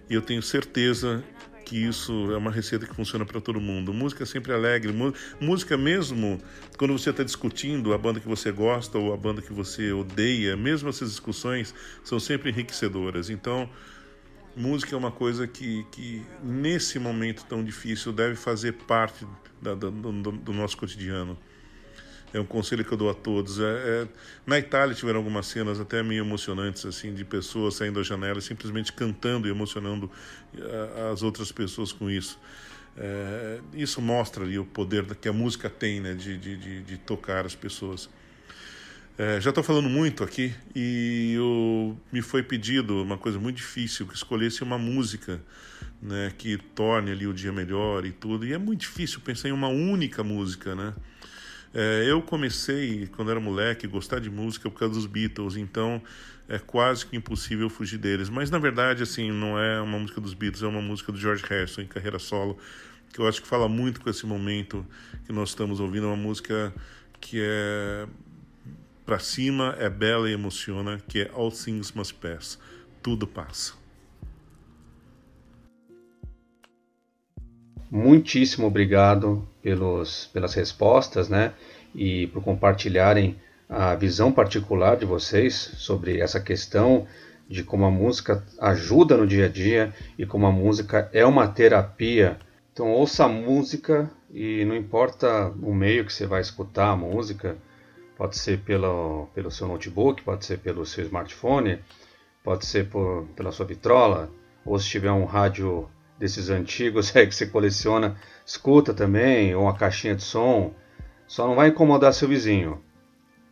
E 0.09 0.15
eu 0.15 0.23
tenho 0.23 0.43
certeza 0.43 1.23
que 1.71 1.77
isso 1.77 2.33
é 2.33 2.37
uma 2.37 2.51
receita 2.51 2.85
que 2.85 2.93
funciona 2.93 3.25
para 3.25 3.41
todo 3.41 3.61
mundo. 3.61 3.95
Música 3.95 4.27
sempre 4.27 4.53
alegre, 4.53 4.93
música 5.41 5.77
mesmo 5.77 6.41
quando 6.77 6.99
você 6.99 7.11
está 7.11 7.23
discutindo 7.23 7.95
a 7.95 7.99
banda 7.99 8.19
que 8.19 8.27
você 8.27 8.51
gosta 8.51 8.99
ou 8.99 9.15
a 9.15 9.17
banda 9.17 9.41
que 9.41 9.53
você 9.53 9.93
odeia, 9.93 10.57
mesmo 10.57 10.89
essas 10.89 11.11
discussões 11.11 11.73
são 12.03 12.19
sempre 12.19 12.51
enriquecedoras. 12.51 13.31
Então, 13.31 13.71
música 14.57 14.97
é 14.97 14.99
uma 14.99 15.13
coisa 15.13 15.47
que, 15.47 15.87
que 15.93 16.27
nesse 16.43 16.99
momento 16.99 17.47
tão 17.49 17.63
difícil 17.63 18.13
deve 18.13 18.35
fazer 18.35 18.73
parte 18.73 19.25
da, 19.63 19.73
do, 19.73 19.91
do 19.91 20.53
nosso 20.53 20.77
cotidiano 20.77 21.39
é 22.33 22.41
um 22.41 22.45
conselho 22.45 22.85
que 22.85 22.93
eu 22.93 22.97
dou 22.97 23.11
a 23.11 23.15
todos. 23.15 23.59
É, 23.59 23.65
é, 23.65 24.09
na 24.47 24.59
Itália 24.59 24.95
tiveram 24.95 25.19
algumas 25.19 25.47
cenas 25.47 25.81
até 25.81 26.03
meio 26.03 26.25
emocionantes, 26.25 26.85
assim, 26.87 27.13
de 27.13 27.25
pessoas 27.25 27.75
saindo 27.75 27.97
da 27.97 28.03
janela 28.03 28.41
simplesmente 28.41 28.93
cantando 28.93 29.49
e 29.49 29.51
emocionando 29.51 30.11
eh, 30.57 31.11
as 31.13 31.23
outras 31.23 31.51
pessoas 31.51 31.93
com 31.93 32.09
isso. 32.09 32.39
É, 32.97 33.61
isso 33.75 34.01
mostra 34.01 34.45
ali 34.45 34.59
o 34.59 34.65
poder 34.65 35.05
que 35.17 35.29
a 35.29 35.33
música 35.33 35.71
tem, 35.71 36.01
né, 36.01 36.15
de, 36.15 36.37
de, 36.37 36.57
de, 36.57 36.83
de 36.83 36.99
tocar 36.99 37.47
as 37.47 37.55
pessoas. 37.55 38.09
É, 39.19 39.41
já 39.41 39.51
estou 39.51 39.63
falando 39.63 39.89
muito 39.89 40.25
aqui 40.25 40.55
e 40.75 41.35
eu, 41.37 41.99
me 42.11 42.23
foi 42.23 42.43
pedido 42.43 43.03
uma 43.03 43.19
coisa 43.19 43.39
muito 43.39 43.57
difícil, 43.57 44.07
que 44.07 44.15
escolhesse 44.15 44.63
uma 44.63 44.79
música 44.79 45.41
né, 46.01 46.33
que 46.39 46.57
torne 46.57 47.11
ali 47.11 47.27
o 47.27 47.35
dia 47.35 47.53
melhor 47.53 48.07
e 48.07 48.13
tudo. 48.13 48.47
E 48.47 48.53
é 48.53 48.59
muito 48.59 48.81
difícil 48.81 49.21
pensar 49.21 49.49
em 49.49 49.53
uma 49.53 49.69
única 49.69 50.25
música, 50.25 50.75
né? 50.75 50.95
É, 51.73 52.05
eu 52.07 52.21
comecei, 52.21 53.07
quando 53.09 53.31
era 53.31 53.39
moleque, 53.39 53.87
a 53.87 53.89
gostar 53.89 54.19
de 54.21 54.29
música 54.29 54.69
por 54.69 54.79
causa 54.79 54.95
dos 54.95 55.07
Beatles, 55.07 55.57
então 55.57 56.03
é 56.49 56.59
quase 56.59 57.07
que 57.07 57.17
impossível 57.17 57.71
fugir 57.71 57.99
deles. 57.99 58.29
Mas 58.29 58.51
na 58.51 58.59
verdade, 58.59 59.03
assim, 59.03 59.31
não 59.31 59.59
é 59.59 59.81
uma 59.81 59.99
música 59.99 60.21
dos 60.21 60.35
Beatles, 60.35 60.63
é 60.63 60.67
uma 60.67 60.83
música 60.83 61.13
do 61.13 61.19
George 61.19 61.45
Harrison 61.49 61.83
em 61.83 61.87
carreira 61.87 62.19
solo, 62.19 62.59
que 63.13 63.21
eu 63.21 63.29
acho 63.29 63.41
que 63.41 63.47
fala 63.47 63.69
muito 63.69 64.01
com 64.01 64.11
esse 64.11 64.27
momento 64.27 64.85
que 65.25 65.33
nós 65.33 65.51
estamos 65.51 65.79
ouvindo. 65.79 66.07
É 66.07 66.09
uma 66.09 66.17
música 66.17 66.75
que 67.21 67.41
é 67.41 68.07
para 69.07 69.19
cima, 69.19 69.75
é 69.79 69.89
bela 69.89 70.29
e 70.29 70.33
emociona, 70.33 71.01
que 71.09 71.21
é 71.21 71.31
All 71.33 71.51
Things 71.51 71.93
Must 71.93 72.15
Pass. 72.15 72.59
Tudo 73.03 73.27
passa. 73.27 73.80
Muitíssimo 77.91 78.69
obrigado 78.69 79.49
pelos, 79.61 80.27
pelas 80.33 80.55
respostas, 80.55 81.29
né? 81.29 81.53
E 81.93 82.29
por 82.29 82.43
compartilharem 82.43 83.37
a 83.69 83.97
visão 83.97 84.31
particular 84.31 84.97
de 84.97 85.05
vocês 85.05 85.55
sobre 85.55 86.21
essa 86.21 86.41
questão 86.41 87.07
de 87.49 87.65
como 87.65 87.85
a 87.85 87.91
música 87.91 88.45
ajuda 88.61 89.17
no 89.17 89.27
dia 89.27 89.47
a 89.47 89.49
dia 89.49 89.93
e 90.17 90.25
como 90.25 90.47
a 90.47 90.53
música 90.53 91.11
é 91.13 91.27
uma 91.27 91.49
terapia. 91.49 92.39
Então 92.73 92.93
ouça 92.93 93.25
a 93.25 93.29
música 93.29 94.09
e 94.33 94.65
não 94.65 94.77
importa 94.77 95.53
o 95.61 95.75
meio 95.75 96.05
que 96.05 96.13
você 96.13 96.27
vai 96.27 96.41
escutar 96.41 96.91
a 96.91 96.97
música, 96.97 97.57
pode 98.17 98.39
ser 98.39 98.61
pelo, 98.61 99.27
pelo 99.35 99.51
seu 99.51 99.67
notebook, 99.67 100.23
pode 100.23 100.45
ser 100.47 100.59
pelo 100.59 100.87
seu 100.87 101.05
smartphone, 101.05 101.81
pode 102.45 102.67
ser 102.67 102.89
por, 102.89 103.27
pela 103.35 103.51
sua 103.51 103.67
vitrola, 103.67 104.31
ou 104.65 104.79
se 104.79 104.89
tiver 104.89 105.11
um 105.11 105.25
rádio 105.25 105.89
desses 106.21 106.51
antigos 106.51 107.11
é 107.17 107.25
que 107.25 107.35
você 107.35 107.47
coleciona, 107.47 108.17
escuta 108.47 108.93
também, 108.93 109.55
ou 109.55 109.63
uma 109.63 109.75
caixinha 109.75 110.15
de 110.15 110.23
som, 110.23 110.75
só 111.27 111.49
não 111.49 111.57
vai 111.57 111.69
incomodar 111.69 112.13
seu 112.13 112.29
vizinho. 112.29 112.83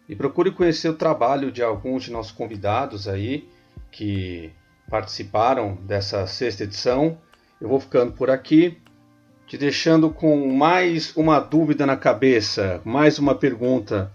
E 0.06 0.14
procure 0.14 0.50
conhecer 0.52 0.88
o 0.88 0.94
trabalho 0.94 1.50
de 1.50 1.62
alguns 1.62 2.04
de 2.04 2.12
nossos 2.12 2.32
convidados 2.32 3.08
aí 3.08 3.48
que 3.90 4.52
participaram 4.88 5.76
dessa 5.82 6.26
sexta 6.26 6.64
edição. 6.64 7.18
Eu 7.60 7.68
vou 7.68 7.80
ficando 7.80 8.12
por 8.12 8.30
aqui, 8.30 8.78
te 9.46 9.58
deixando 9.58 10.10
com 10.10 10.52
mais 10.54 11.14
uma 11.16 11.40
dúvida 11.40 11.84
na 11.84 11.96
cabeça, 11.96 12.80
mais 12.84 13.18
uma 13.18 13.34
pergunta 13.34 14.12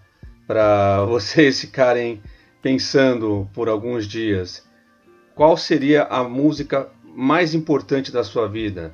para 0.48 1.06
vocês 1.06 1.62
ficarem 1.62 2.22
pensando 2.62 3.48
por 3.54 3.70
alguns 3.70 4.08
dias. 4.08 4.68
Qual 5.36 5.58
seria 5.58 6.04
a 6.04 6.24
música 6.24 6.89
mais 7.15 7.54
importante 7.54 8.12
da 8.12 8.23
sua 8.23 8.47
vida? 8.47 8.93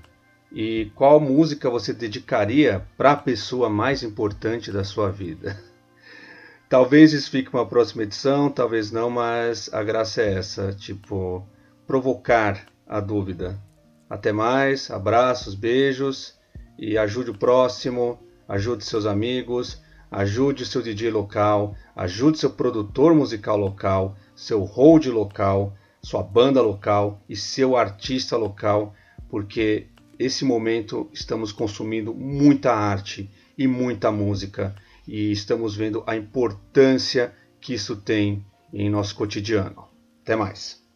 E 0.51 0.91
qual 0.95 1.19
música 1.19 1.69
você 1.69 1.93
dedicaria 1.93 2.85
para 2.97 3.13
a 3.13 3.15
pessoa 3.15 3.69
mais 3.69 4.03
importante 4.03 4.71
da 4.71 4.83
sua 4.83 5.09
vida? 5.09 5.57
Talvez 6.67 7.13
isso 7.13 7.31
fique 7.31 7.53
uma 7.53 7.65
próxima 7.65 8.03
edição, 8.03 8.47
talvez 8.47 8.91
não, 8.91 9.09
mas 9.09 9.73
a 9.73 9.81
graça 9.81 10.21
é 10.21 10.35
essa, 10.35 10.71
tipo, 10.71 11.43
provocar 11.87 12.63
a 12.87 12.99
dúvida. 12.99 13.59
Até 14.07 14.31
mais, 14.31 14.91
abraços, 14.91 15.55
beijos 15.55 16.35
e 16.77 16.95
ajude 16.95 17.31
o 17.31 17.37
próximo, 17.37 18.19
ajude 18.47 18.85
seus 18.85 19.07
amigos, 19.07 19.81
ajude 20.11 20.63
seu 20.65 20.81
DJ 20.81 21.09
local, 21.09 21.75
ajude 21.95 22.37
seu 22.37 22.51
produtor 22.51 23.15
musical 23.15 23.57
local, 23.57 24.15
seu 24.35 24.63
hold 24.63 25.07
local, 25.07 25.73
sua 26.01 26.23
banda 26.23 26.61
local 26.61 27.21
e 27.27 27.35
seu 27.35 27.75
artista 27.75 28.37
local, 28.37 28.93
porque 29.29 29.87
esse 30.17 30.43
momento 30.43 31.09
estamos 31.13 31.51
consumindo 31.51 32.13
muita 32.13 32.73
arte 32.73 33.29
e 33.57 33.67
muita 33.67 34.11
música 34.11 34.75
e 35.07 35.31
estamos 35.31 35.75
vendo 35.75 36.03
a 36.05 36.15
importância 36.15 37.33
que 37.59 37.73
isso 37.73 37.95
tem 37.95 38.45
em 38.73 38.89
nosso 38.89 39.15
cotidiano. 39.15 39.87
Até 40.21 40.35
mais! 40.35 40.88